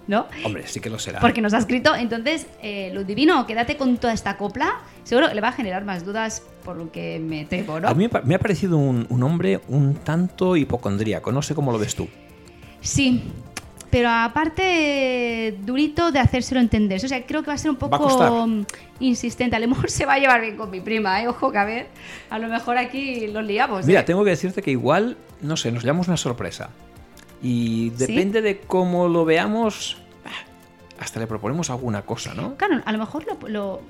¿no? 0.10 0.26
Hombre, 0.43 0.65
sí 0.65 0.80
que 0.80 0.89
lo 0.89 0.98
será. 0.98 1.19
Porque 1.19 1.39
nos 1.39 1.54
ha 1.54 1.60
escrito. 1.60 1.95
Entonces, 1.95 2.48
eh, 2.63 2.91
Luz 2.93 3.06
Divino, 3.06 3.45
quédate 3.45 3.78
con 3.78 3.98
toda 3.98 4.12
esta 4.12 4.38
copla. 4.38 4.80
Seguro 5.04 5.32
le 5.32 5.39
va 5.39 5.50
a 5.50 5.52
generar 5.52 5.86
más 5.86 6.04
dudas 6.04 6.41
por 6.65 6.76
lo 6.76 6.91
que 6.91 7.19
me 7.19 7.45
temo, 7.45 7.80
¿no? 7.80 7.88
A 7.88 7.93
mí 7.93 8.10
me 8.24 8.36
ha 8.36 8.39
parecido 8.39 8.78
un, 8.78 9.06
un 9.10 9.24
hombre 9.24 9.62
un 9.67 9.93
tanto 9.93 10.56
hipocondríaco. 10.56 11.32
No 11.32 11.43
sé 11.43 11.54
cómo 11.54 11.72
lo 11.72 11.78
ves 11.78 11.93
tú. 11.93 12.08
Sí, 12.82 13.22
pero 13.91 14.10
aparte 14.10 15.58
durito 15.63 16.12
de 16.12 16.19
hacérselo 16.19 16.60
entender. 16.60 17.04
O 17.04 17.08
sea, 17.08 17.24
creo 17.26 17.41
que 17.41 17.48
va 17.48 17.54
a 17.54 17.58
ser 17.58 17.69
un 17.69 17.78
poco 17.78 18.48
insistente. 19.00 19.56
A 19.56 19.60
lo 19.60 19.67
mejor 19.67 19.91
se 19.91 20.08
va 20.08 20.13
a 20.13 20.19
llevar 20.19 20.41
bien 20.41 20.58
con 20.58 20.72
mi 20.72 20.80
prima, 20.80 21.22
¿eh? 21.22 21.28
Ojo 21.28 21.52
que 21.52 21.58
a 21.60 21.65
ver, 21.65 21.88
a 22.32 22.39
lo 22.39 22.48
mejor 22.48 22.78
aquí 22.78 23.28
los 23.28 23.43
liamos. 23.43 23.86
Mira, 23.86 24.02
¿eh? 24.02 24.04
tengo 24.04 24.24
que 24.24 24.32
decirte 24.32 24.63
que 24.63 24.72
igual, 24.72 25.17
no 25.41 25.56
sé, 25.56 25.72
nos 25.72 25.84
llevamos 25.84 26.08
una 26.08 26.17
sorpresa. 26.17 26.72
Y 27.41 27.91
¿Sí? 27.95 28.06
depende 28.08 28.41
de 28.41 28.60
cómo 28.60 29.08
lo 29.08 29.23
veamos, 29.25 29.97
hasta 30.99 31.19
le 31.19 31.28
proponemos 31.28 31.69
alguna 31.69 32.02
cosa, 32.02 32.34
¿no? 32.34 32.56
Claro, 32.58 32.82
a 32.86 32.91
lo 32.91 32.97
mejor 32.97 33.25
lo, 33.25 33.47
lo- 33.47 33.82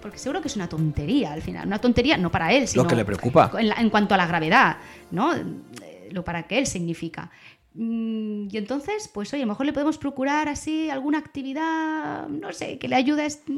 Porque 0.00 0.16
seguro 0.18 0.40
que 0.40 0.48
es 0.48 0.56
una 0.56 0.68
tontería 0.68 1.32
al 1.32 1.42
final. 1.42 1.66
Una 1.66 1.80
tontería 1.80 2.16
no 2.16 2.30
para 2.30 2.52
él, 2.52 2.66
sino... 2.68 2.84
Lo 2.84 2.88
que 2.88 2.96
le 2.96 3.04
preocupa. 3.04 3.50
En, 3.58 3.68
la- 3.68 3.74
en 3.74 3.90
cuanto 3.90 4.14
a 4.14 4.16
la 4.16 4.26
gravedad, 4.26 4.76
¿no? 5.10 5.34
Eh, 5.34 6.08
Lo 6.12 6.24
para 6.24 6.44
que 6.44 6.58
él 6.58 6.66
significa. 6.66 7.30
Mm, 7.74 8.48
Y 8.50 8.56
entonces, 8.56 9.10
pues 9.12 9.32
oye, 9.34 9.42
a 9.42 9.46
lo 9.46 9.52
mejor 9.52 9.66
le 9.66 9.72
podemos 9.74 9.98
procurar 9.98 10.48
así 10.48 10.88
alguna 10.88 11.18
actividad, 11.18 12.26
no 12.28 12.52
sé, 12.52 12.78
que 12.78 12.88
le 12.88 12.94
ayude 12.96 13.22
a, 13.22 13.26
est- 13.26 13.48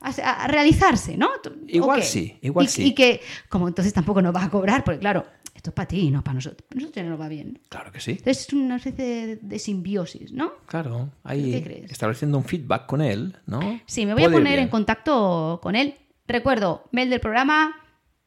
a- 0.00 0.44
a 0.44 0.48
realizarse, 0.48 1.16
¿no? 1.16 1.28
Igual 1.66 2.02
sí, 2.04 2.38
igual 2.40 2.66
y, 2.66 2.68
sí. 2.68 2.84
Y 2.86 2.94
que, 2.94 3.20
como 3.48 3.68
entonces 3.68 3.92
tampoco 3.92 4.22
nos 4.22 4.34
va 4.34 4.44
a 4.44 4.50
cobrar, 4.50 4.82
porque 4.84 5.00
claro, 5.00 5.26
esto 5.68 5.70
es 5.70 5.74
para 5.74 5.88
ti, 5.88 6.10
no 6.10 6.24
para 6.24 6.34
nosotros. 6.34 6.66
Nosotros 6.74 7.04
no 7.04 7.10
nos 7.10 7.20
va 7.20 7.28
bien. 7.28 7.60
Claro 7.68 7.92
que 7.92 8.00
sí. 8.00 8.12
Entonces 8.12 8.46
es 8.46 8.52
una 8.52 8.76
especie 8.76 9.04
de, 9.04 9.36
de 9.36 9.58
simbiosis, 9.58 10.32
¿no? 10.32 10.52
Claro, 10.66 11.10
ahí 11.24 11.52
¿Qué 11.52 11.62
crees? 11.62 11.90
estableciendo 11.90 12.38
un 12.38 12.44
feedback 12.44 12.86
con 12.86 13.00
él, 13.02 13.36
¿no? 13.46 13.80
Sí, 13.86 14.06
me 14.06 14.14
voy 14.14 14.22
a 14.22 14.26
Puede 14.26 14.38
poner 14.38 14.58
en 14.58 14.68
contacto 14.68 15.60
con 15.62 15.76
él. 15.76 15.94
Recuerdo, 16.26 16.88
mail 16.92 17.10
del 17.10 17.20
programa, 17.20 17.74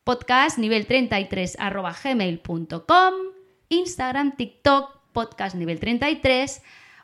podcast 0.04 0.58
nivel 0.58 0.86
33 0.86 1.58
arroba 1.60 1.95
gmail.com, 2.04 3.13
Instagram, 3.69 4.36
TikTok, 4.36 5.12
podcast 5.12 5.56
nivel 5.56 5.80
33, 5.80 6.62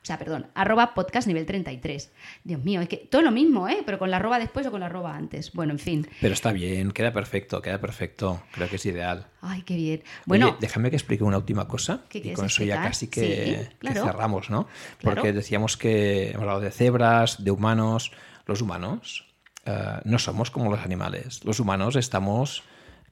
o 0.08 0.12
sea, 0.16 0.18
perdón, 0.18 0.48
arroba 0.56 0.94
podcast 0.94 1.28
nivel 1.28 1.46
33. 1.46 2.14
Dios 2.46 2.64
mío, 2.64 2.80
es 2.80 2.88
que 2.88 2.96
todo 2.96 3.22
lo 3.22 3.30
mismo, 3.30 3.68
¿eh? 3.68 3.84
Pero 3.86 4.00
con 4.00 4.10
la 4.10 4.16
arroba 4.16 4.40
después 4.40 4.66
o 4.66 4.72
con 4.72 4.80
la 4.80 4.86
arroba 4.86 5.14
antes. 5.14 5.52
Bueno, 5.52 5.74
en 5.74 5.80
fin. 5.80 6.08
Pero 6.22 6.34
está 6.34 6.54
bien, 6.54 6.94
queda 6.94 7.12
perfecto, 7.12 7.62
queda 7.62 7.82
perfecto. 7.82 8.42
Creo 8.54 8.70
que 8.70 8.78
es 8.78 8.86
ideal. 8.86 9.28
Ay, 9.42 9.64
qué 9.64 9.76
bien. 9.76 10.04
Bueno, 10.26 10.48
Oye, 10.48 10.58
déjame 10.62 10.92
que 10.92 10.96
explique 10.96 11.26
una 11.26 11.40
última 11.40 11.68
cosa 11.68 12.06
¿Qué 12.08 12.20
y 12.20 12.34
con 12.34 12.46
eso 12.46 12.64
ya 12.64 12.82
casi 12.82 13.08
que, 13.08 13.68
Sí, 13.70 13.76
que 13.82 13.94
cerramos, 13.94 14.50
¿no? 14.50 14.70
Claro. 15.00 15.16
Porque 15.18 15.34
decíamos 15.34 15.76
que 15.76 16.30
hemos 16.30 16.44
hablado 16.44 16.62
de 16.62 16.72
cebras, 16.72 17.44
de 17.44 17.52
humanos. 17.52 18.14
Los 18.46 18.62
humanos 18.62 19.28
eh, 19.66 20.00
no 20.06 20.20
somos 20.20 20.52
como 20.52 20.72
los 20.72 20.80
animales. 20.80 21.44
Los 21.44 21.60
humanos 21.60 21.98
estamos 21.98 22.64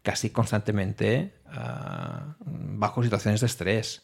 casi 0.02 0.30
constantemente 0.30 1.34
ah, 1.48 2.38
bajo 2.40 3.04
situaciones 3.04 3.42
de 3.42 3.48
estrés. 3.48 4.04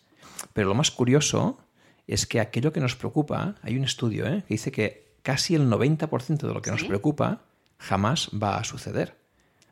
Pero 0.52 0.68
lo 0.68 0.76
más 0.76 0.92
curioso 0.92 1.58
es 2.08 2.26
que 2.26 2.40
aquello 2.40 2.74
que 2.74 2.80
nos 2.80 2.96
preocupa, 2.96 3.56
hay 3.62 3.78
un 3.78 3.84
estudio 3.84 4.26
¿eh? 4.28 4.44
que 4.48 4.54
dice 4.54 4.72
que 4.72 5.16
casi 5.24 5.56
el 5.56 5.70
90% 5.70 6.48
de 6.48 6.54
lo 6.54 6.62
que 6.62 6.72
nos 6.72 6.84
preocupa 6.84 7.42
jamás 7.78 8.30
va 8.32 8.58
a 8.58 8.64
suceder. 8.64 9.20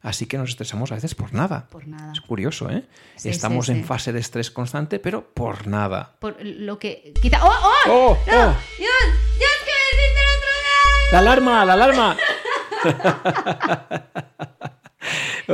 Así 0.02 0.28
que 0.28 0.38
nos 0.38 0.50
estresamos 0.52 0.92
a 0.92 0.96
veces 0.96 1.13
por 1.13 1.34
nada. 1.34 1.68
por 1.70 1.86
nada. 1.86 2.13
Es 2.13 2.22
curioso, 2.22 2.70
¿eh? 2.70 2.86
Sí, 3.18 3.30
Estamos 3.30 3.65
sí, 3.65 3.74
en 3.74 3.80
sí. 3.80 3.84
fase 3.84 4.13
de 4.13 4.20
estrés 4.20 4.50
constante, 4.50 4.98
pero 5.00 5.34
por 5.34 5.68
nada. 5.68 6.15
Por 6.20 6.38
lo 6.42 6.80
que... 6.80 7.13
¡Oh, 7.42 7.46
oh! 7.46 7.74
¡Oh! 7.88 8.18
¡No! 8.28 8.50
oh! 8.50 8.56
¡Dios! 8.78 9.00
¡Dios, 9.38 9.58
que 9.65 9.72
me 9.76 9.84
hiciste 9.92 10.22
el 10.22 10.30
otro 10.38 10.52
día! 10.56 11.12
¡La 11.12 11.20
alarma! 11.20 11.65
¡La 11.65 11.74
alarma! 11.74 12.18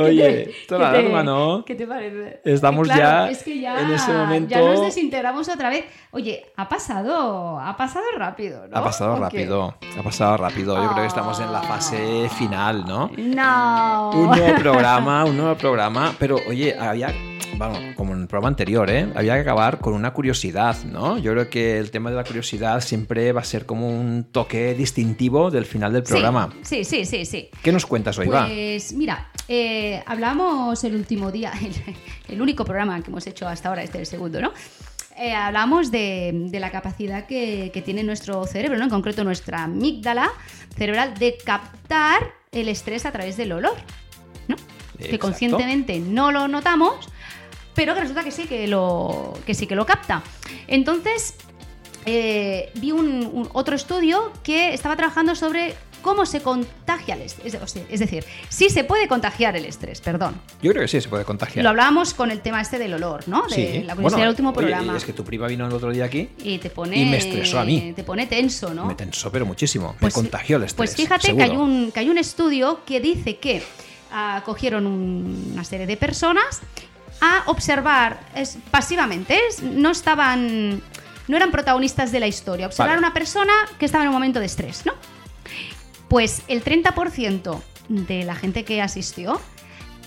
Oye, 0.00 0.44
¿Qué 0.44 0.54
toda 0.68 0.78
te- 0.78 0.84
la 0.84 0.98
alarma, 1.00 1.22
¿no? 1.22 1.64
¿Qué 1.64 1.74
te 1.74 1.86
parece? 1.86 2.40
Estamos 2.44 2.86
Claro, 2.86 3.00
ya 3.26 3.30
es 3.30 3.42
que 3.42 3.60
ya 3.60 3.80
en 3.80 3.90
ese 3.92 4.12
momento- 4.12 4.50
Ya 4.50 4.60
nos 4.60 4.80
desintegramos 4.82 5.48
otra 5.48 5.70
vez. 5.70 5.84
Oye, 6.10 6.46
ha 6.56 6.68
pasado, 6.68 7.58
ha 7.60 7.76
pasado 7.76 8.04
rápido, 8.16 8.66
¿no? 8.68 8.76
Ha 8.76 8.84
pasado 8.84 9.16
rápido, 9.16 9.74
ha 9.98 10.02
pasado 10.02 10.36
rápido. 10.36 10.76
Yo 10.82 10.88
creo 10.90 11.02
que 11.02 11.08
estamos 11.08 11.40
en 11.40 11.52
la 11.52 11.62
fase 11.62 12.28
final, 12.38 12.84
¿no? 12.86 13.10
No. 13.16 14.10
Un 14.14 14.26
nuevo 14.36 14.54
programa, 14.58 15.24
un 15.24 15.36
nuevo 15.36 15.54
programa. 15.56 16.14
Pero 16.18 16.36
oye, 16.48 16.76
había, 16.78 17.12
vamos, 17.56 17.78
como 17.96 18.12
en 18.14 18.22
el 18.22 18.26
programa 18.28 18.48
anterior, 18.48 18.88
¿eh? 18.90 19.08
Había 19.14 19.34
que 19.34 19.40
acabar 19.40 19.78
con 19.78 19.94
una 19.94 20.12
curiosidad, 20.12 20.76
¿no? 20.84 21.18
Yo 21.18 21.32
creo 21.32 21.48
que 21.50 21.78
el 21.78 21.90
tema 21.90 22.10
de 22.10 22.16
la 22.16 22.24
curiosidad 22.24 22.80
siempre 22.80 23.32
va 23.32 23.40
a 23.40 23.44
ser 23.44 23.66
como 23.66 23.88
un 23.88 24.24
toque 24.30 24.74
distintivo 24.74 25.50
del 25.50 25.64
final 25.64 25.92
del 25.92 26.02
programa. 26.02 26.50
Sí, 26.62 26.84
sí, 26.84 27.04
sí, 27.04 27.24
sí. 27.24 27.48
¿Qué 27.62 27.72
nos 27.72 27.86
cuentas 27.86 28.18
hoy, 28.18 28.28
va? 28.28 28.46
Pues 28.46 28.92
mira, 28.92 29.28
eh, 29.48 30.02
hablamos 30.06 30.82
el 30.84 30.94
último 30.94 31.30
día, 31.32 31.52
el, 31.60 31.72
el 32.34 32.40
único 32.42 32.64
programa 32.64 33.00
que 33.02 33.10
hemos 33.10 33.26
hecho 33.26 33.46
hasta 33.48 33.68
ahora, 33.68 33.82
este 33.82 33.98
es 33.98 34.02
el 34.02 34.06
segundo, 34.18 34.40
¿no? 34.40 34.52
Eh, 35.18 35.32
hablamos 35.32 35.90
de, 35.90 36.30
de 36.50 36.60
la 36.60 36.70
capacidad 36.70 37.26
que, 37.26 37.70
que 37.72 37.80
tiene 37.80 38.02
nuestro 38.04 38.44
cerebro, 38.46 38.76
¿no? 38.76 38.84
en 38.84 38.90
concreto 38.90 39.24
nuestra 39.24 39.62
amígdala 39.62 40.30
cerebral, 40.76 41.14
de 41.18 41.38
captar 41.42 42.34
el 42.52 42.68
estrés 42.68 43.06
a 43.06 43.12
través 43.12 43.38
del 43.38 43.52
olor, 43.52 43.76
¿no? 44.46 44.56
Que 44.98 45.18
conscientemente 45.18 45.98
no 46.00 46.32
lo 46.32 46.48
notamos, 46.48 47.08
pero 47.74 47.94
que 47.94 48.00
resulta 48.00 48.24
que 48.24 48.30
sí 48.30 48.44
que 48.44 48.66
lo, 48.66 49.32
que 49.46 49.54
sí 49.54 49.66
que 49.66 49.74
lo 49.74 49.86
capta. 49.86 50.22
Entonces, 50.66 51.34
eh, 52.04 52.70
vi 52.74 52.92
un, 52.92 53.26
un- 53.32 53.48
otro 53.54 53.74
estudio 53.74 54.32
que 54.42 54.74
estaba 54.74 54.96
trabajando 54.96 55.34
sobre 55.34 55.74
cómo 56.02 56.26
se 56.26 56.40
contagia 56.42 57.14
el 57.14 57.22
estrés. 57.22 57.54
Es, 57.90 58.00
decir, 58.00 58.24
si 58.48 58.70
se 58.70 58.84
puede 58.84 59.08
contagiar 59.08 59.56
el 59.56 59.64
estrés, 59.64 60.00
perdón. 60.00 60.40
Yo 60.62 60.70
creo 60.72 60.82
que 60.82 60.88
sí, 60.88 61.00
se 61.00 61.08
puede 61.08 61.24
contagiar. 61.24 61.62
Lo 61.62 61.70
hablábamos 61.70 62.14
con 62.14 62.30
el 62.30 62.40
tema 62.40 62.60
este 62.60 62.78
del 62.78 62.94
olor, 62.94 63.26
¿no? 63.28 63.46
De 63.46 63.54
Sí. 63.54 63.82
la 63.82 63.94
Bueno, 63.94 64.16
del 64.16 64.28
último 64.28 64.50
oye, 64.50 64.58
programa. 64.58 64.96
Es 64.96 65.04
que 65.04 65.12
tu 65.12 65.24
prima 65.24 65.46
vino 65.46 65.66
el 65.66 65.72
otro 65.72 65.90
día 65.90 66.04
aquí 66.04 66.28
Y 66.38 66.58
te 66.58 66.70
pone. 66.70 66.96
y 66.96 67.04
me 67.06 67.16
estresó 67.18 67.58
a 67.58 67.64
mí. 67.64 67.92
Te 67.96 68.04
pone 68.04 68.26
tenso, 68.26 68.72
¿no? 68.72 68.86
me 68.86 68.94
tensó, 68.94 69.30
pero 69.32 69.46
muchísimo. 69.46 69.96
Pues- 70.00 70.14
me 70.16 70.22
contagió 70.22 70.56
el 70.56 70.64
estrés. 70.64 70.76
Pues 70.76 70.96
fíjate 70.96 71.26
seguro. 71.26 71.44
que 71.44 71.50
hay, 71.52 71.56
un, 71.56 71.92
que 71.92 72.00
hay 72.00 72.08
un 72.10 72.18
estudio 72.18 72.84
que 72.84 73.00
dice 73.00 73.36
que 73.38 73.62
ah, 74.12 74.42
cogieron 74.44 74.86
un- 74.86 75.50
una 75.52 75.64
serie 75.64 75.86
de 75.86 75.96
personas 75.96 76.60
a 77.20 77.42
observar 77.46 78.20
es, 78.34 78.56
pasivamente, 78.70 79.38
es- 79.48 79.62
no 79.62 79.90
estaban, 79.90 80.80
no 81.28 81.36
eran 81.36 81.50
protagonistas 81.50 82.12
de 82.12 82.20
la 82.20 82.26
historia, 82.26 82.66
observar 82.66 82.90
Vale. 82.90 82.98
a 82.98 83.08
una 83.08 83.12
persona 83.14 83.52
que 83.78 83.84
estaba 83.86 84.04
en 84.04 84.08
un 84.08 84.14
momento 84.14 84.38
de 84.38 84.46
estrés, 84.46 84.84
¿no? 84.86 84.92
Pues 86.08 86.42
el 86.48 86.62
30% 86.62 87.60
de 87.88 88.24
la 88.24 88.34
gente 88.34 88.64
que 88.64 88.82
asistió 88.82 89.40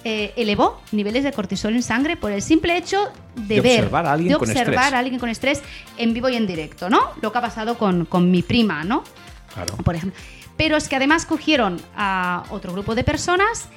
eh, 0.04 0.34
elevó 0.38 0.82
niveles 0.92 1.24
de 1.26 1.34
cortisol 1.34 1.76
en 1.76 1.84
sangre 1.84 2.16
por 2.16 2.32
el 2.32 2.42
simple 2.42 2.78
hecho 2.78 3.12
de, 3.36 3.56
De 3.56 3.62
ver, 3.62 3.80
observar 3.80 4.06
a 4.06 4.14
alguien 4.14 4.34
de 4.34 4.40
con 4.40 4.50
observar 4.50 4.96
a 4.96 5.00
alguien 5.00 5.20
con 5.20 5.28
estrés 5.28 5.62
en 5.98 6.14
vivo 6.14 6.30
y 6.30 6.38
en 6.38 6.48
directo, 6.48 6.90
¿no? 6.90 7.02
Lo 7.22 7.32
que 7.32 7.38
ha 7.38 7.42
pasado 7.42 7.78
con, 7.78 8.06
con 8.06 8.32
mi 8.32 8.42
prima, 8.42 8.84
¿no? 8.84 9.04
Claro. 9.54 9.76
por 9.78 9.96
ejemplo. 9.96 10.18
Pero 10.56 10.78
es 10.78 10.88
que 10.88 10.96
además 10.96 11.26
cogieron 11.26 11.82
a 11.98 12.44
otro 12.50 12.72
grupo 12.72 12.96
de 12.96 13.04
personas 13.04 13.68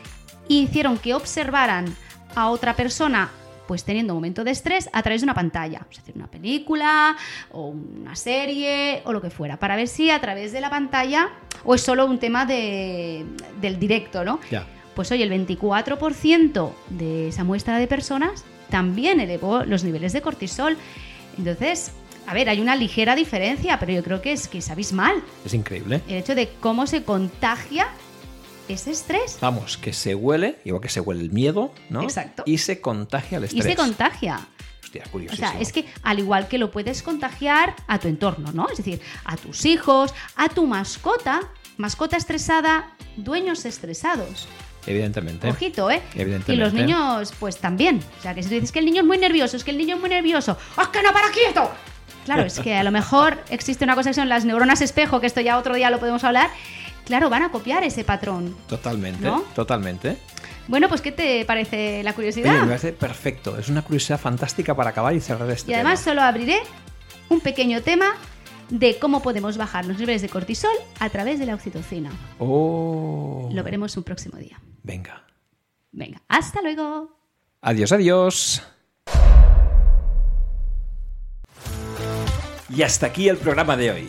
y 0.48 0.62
hicieron 0.62 0.98
que 0.98 1.14
observaran 1.14 1.96
a 2.34 2.50
otra 2.50 2.76
persona 2.76 3.30
pues 3.72 3.84
teniendo 3.84 4.12
un 4.12 4.18
momento 4.18 4.44
de 4.44 4.50
estrés 4.50 4.90
a 4.92 5.02
través 5.02 5.22
de 5.22 5.24
una 5.24 5.32
pantalla, 5.32 5.86
es 5.90 5.96
decir, 5.96 6.12
una 6.14 6.26
película 6.26 7.16
o 7.52 7.68
una 7.68 8.14
serie 8.14 9.00
o 9.06 9.14
lo 9.14 9.22
que 9.22 9.30
fuera, 9.30 9.56
para 9.56 9.76
ver 9.76 9.88
si 9.88 10.10
a 10.10 10.20
través 10.20 10.52
de 10.52 10.60
la 10.60 10.68
pantalla 10.68 11.30
o 11.64 11.74
es 11.74 11.80
solo 11.80 12.04
un 12.04 12.18
tema 12.18 12.44
de, 12.44 13.24
del 13.62 13.78
directo, 13.78 14.26
¿no? 14.26 14.40
Ya. 14.50 14.66
Pues 14.94 15.10
oye, 15.10 15.24
el 15.24 15.30
24% 15.30 16.70
de 16.90 17.28
esa 17.28 17.44
muestra 17.44 17.78
de 17.78 17.86
personas 17.86 18.44
también 18.68 19.20
elevó 19.20 19.64
los 19.64 19.84
niveles 19.84 20.12
de 20.12 20.20
cortisol. 20.20 20.76
Entonces, 21.38 21.92
a 22.26 22.34
ver, 22.34 22.50
hay 22.50 22.60
una 22.60 22.76
ligera 22.76 23.14
diferencia, 23.16 23.78
pero 23.78 23.92
yo 23.92 24.04
creo 24.04 24.20
que 24.20 24.32
es 24.32 24.48
que 24.48 24.58
es 24.58 24.68
abismal 24.68 25.22
Es 25.46 25.54
increíble. 25.54 26.02
el 26.08 26.16
hecho 26.16 26.34
de 26.34 26.50
cómo 26.60 26.86
se 26.86 27.04
contagia 27.04 27.88
ese 28.72 28.90
estrés. 28.90 29.38
Vamos, 29.40 29.76
que 29.78 29.92
se 29.92 30.14
huele, 30.14 30.58
igual 30.64 30.82
que 30.82 30.88
se 30.88 31.00
huele 31.00 31.22
el 31.22 31.30
miedo, 31.30 31.72
¿no? 31.90 32.02
Exacto. 32.02 32.42
Y 32.46 32.58
se 32.58 32.80
contagia 32.80 33.38
el 33.38 33.44
Y 33.44 33.46
estrés. 33.46 33.64
se 33.64 33.76
contagia. 33.76 34.40
Hostia, 34.84 35.04
O 35.32 35.36
sea, 35.36 35.58
es 35.58 35.72
que 35.72 35.86
al 36.02 36.18
igual 36.18 36.48
que 36.48 36.58
lo 36.58 36.70
puedes 36.70 37.02
contagiar 37.02 37.74
a 37.86 37.98
tu 37.98 38.08
entorno, 38.08 38.52
¿no? 38.52 38.68
Es 38.68 38.76
decir, 38.76 39.00
a 39.24 39.36
tus 39.36 39.64
hijos, 39.64 40.12
a 40.36 40.48
tu 40.50 40.66
mascota, 40.66 41.40
mascota 41.78 42.16
estresada, 42.18 42.90
dueños 43.16 43.64
estresados. 43.64 44.48
Evidentemente. 44.86 45.48
Ojito, 45.48 45.90
¿eh? 45.90 46.02
Evidentemente. 46.14 46.52
Y 46.52 46.56
los 46.56 46.74
niños, 46.74 47.32
pues 47.38 47.56
también. 47.58 48.00
O 48.18 48.22
sea, 48.22 48.34
que 48.34 48.42
si 48.42 48.48
tú 48.50 48.54
dices 48.56 48.72
que 48.72 48.80
el 48.80 48.84
niño 48.84 49.00
es 49.02 49.06
muy 49.06 49.16
nervioso, 49.16 49.56
es 49.56 49.64
que 49.64 49.70
el 49.70 49.78
niño 49.78 49.94
es 49.94 50.00
muy 50.00 50.10
nervioso, 50.10 50.58
¡es 50.80 50.88
que 50.88 51.02
no 51.02 51.12
para 51.12 51.30
quieto! 51.30 51.70
Claro, 52.24 52.42
es 52.42 52.60
que 52.60 52.74
a 52.76 52.84
lo 52.84 52.90
mejor 52.92 53.42
existe 53.50 53.84
una 53.84 53.94
cosa 53.96 54.10
que 54.10 54.14
son 54.14 54.28
las 54.28 54.44
neuronas 54.44 54.80
espejo, 54.80 55.20
que 55.20 55.26
esto 55.26 55.40
ya 55.40 55.58
otro 55.58 55.74
día 55.74 55.90
lo 55.90 55.98
podemos 55.98 56.22
hablar. 56.22 56.50
Claro, 57.06 57.28
van 57.28 57.42
a 57.42 57.50
copiar 57.50 57.82
ese 57.84 58.04
patrón. 58.04 58.54
Totalmente, 58.68 59.24
¿No? 59.26 59.42
totalmente. 59.54 60.16
Bueno, 60.68 60.88
pues 60.88 61.00
¿qué 61.00 61.10
te 61.12 61.44
parece 61.44 62.02
la 62.04 62.10
Oye, 62.10 62.14
curiosidad? 62.14 62.60
me 62.60 62.66
parece 62.66 62.92
perfecto. 62.92 63.58
Es 63.58 63.68
una 63.68 63.82
curiosidad 63.82 64.18
fantástica 64.20 64.74
para 64.76 64.90
acabar 64.90 65.14
y 65.14 65.20
cerrar 65.20 65.50
este 65.50 65.70
Y 65.72 65.74
además 65.74 66.00
tema. 66.02 66.12
solo 66.14 66.22
abriré 66.22 66.60
un 67.28 67.40
pequeño 67.40 67.82
tema 67.82 68.12
de 68.70 68.98
cómo 68.98 69.20
podemos 69.20 69.56
bajar 69.58 69.84
los 69.84 69.98
niveles 69.98 70.22
de 70.22 70.28
cortisol 70.28 70.70
a 71.00 71.10
través 71.10 71.38
de 71.40 71.46
la 71.46 71.54
oxitocina. 71.54 72.10
Oh. 72.38 73.48
Lo 73.52 73.62
veremos 73.64 73.96
un 73.96 74.04
próximo 74.04 74.38
día. 74.38 74.60
Venga. 74.82 75.24
Venga, 75.90 76.22
hasta 76.28 76.62
luego. 76.62 77.18
Adiós, 77.60 77.92
adiós. 77.92 78.62
Y 82.70 82.82
hasta 82.82 83.06
aquí 83.06 83.28
el 83.28 83.36
programa 83.36 83.76
de 83.76 83.90
hoy. 83.90 84.08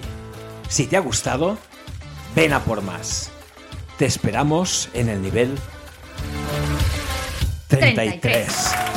Si 0.70 0.88
te 0.88 0.96
ha 0.96 1.02
gustado, 1.02 1.58
ven 2.36 2.54
a 2.54 2.64
por 2.64 2.82
más. 2.82 3.32
Te 3.98 4.06
esperamos 4.06 4.90
en 4.94 5.10
el 5.10 5.22
nivel 5.22 5.58
33. 7.68 8.22
33. 8.22 8.93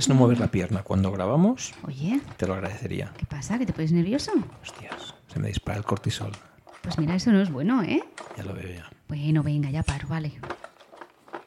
Puedes 0.00 0.08
no 0.08 0.14
mover 0.14 0.40
la 0.40 0.50
pierna 0.50 0.82
cuando 0.82 1.12
grabamos, 1.12 1.74
Oye, 1.86 2.22
te 2.38 2.46
lo 2.46 2.54
agradecería. 2.54 3.12
¿qué 3.18 3.26
pasa? 3.26 3.58
¿Que 3.58 3.66
te 3.66 3.74
pones 3.74 3.92
nervioso? 3.92 4.32
Hostias, 4.62 5.14
se 5.30 5.38
me 5.38 5.48
dispara 5.48 5.76
el 5.76 5.84
cortisol. 5.84 6.32
Pues 6.80 6.98
mira, 6.98 7.14
eso 7.16 7.30
no 7.32 7.42
es 7.42 7.52
bueno, 7.52 7.82
¿eh? 7.82 8.02
Ya 8.34 8.42
lo 8.44 8.54
veo 8.54 8.66
ya. 8.66 8.88
Bueno, 9.08 9.42
venga, 9.42 9.68
ya 9.68 9.82
paro, 9.82 10.08
vale. 10.08 10.32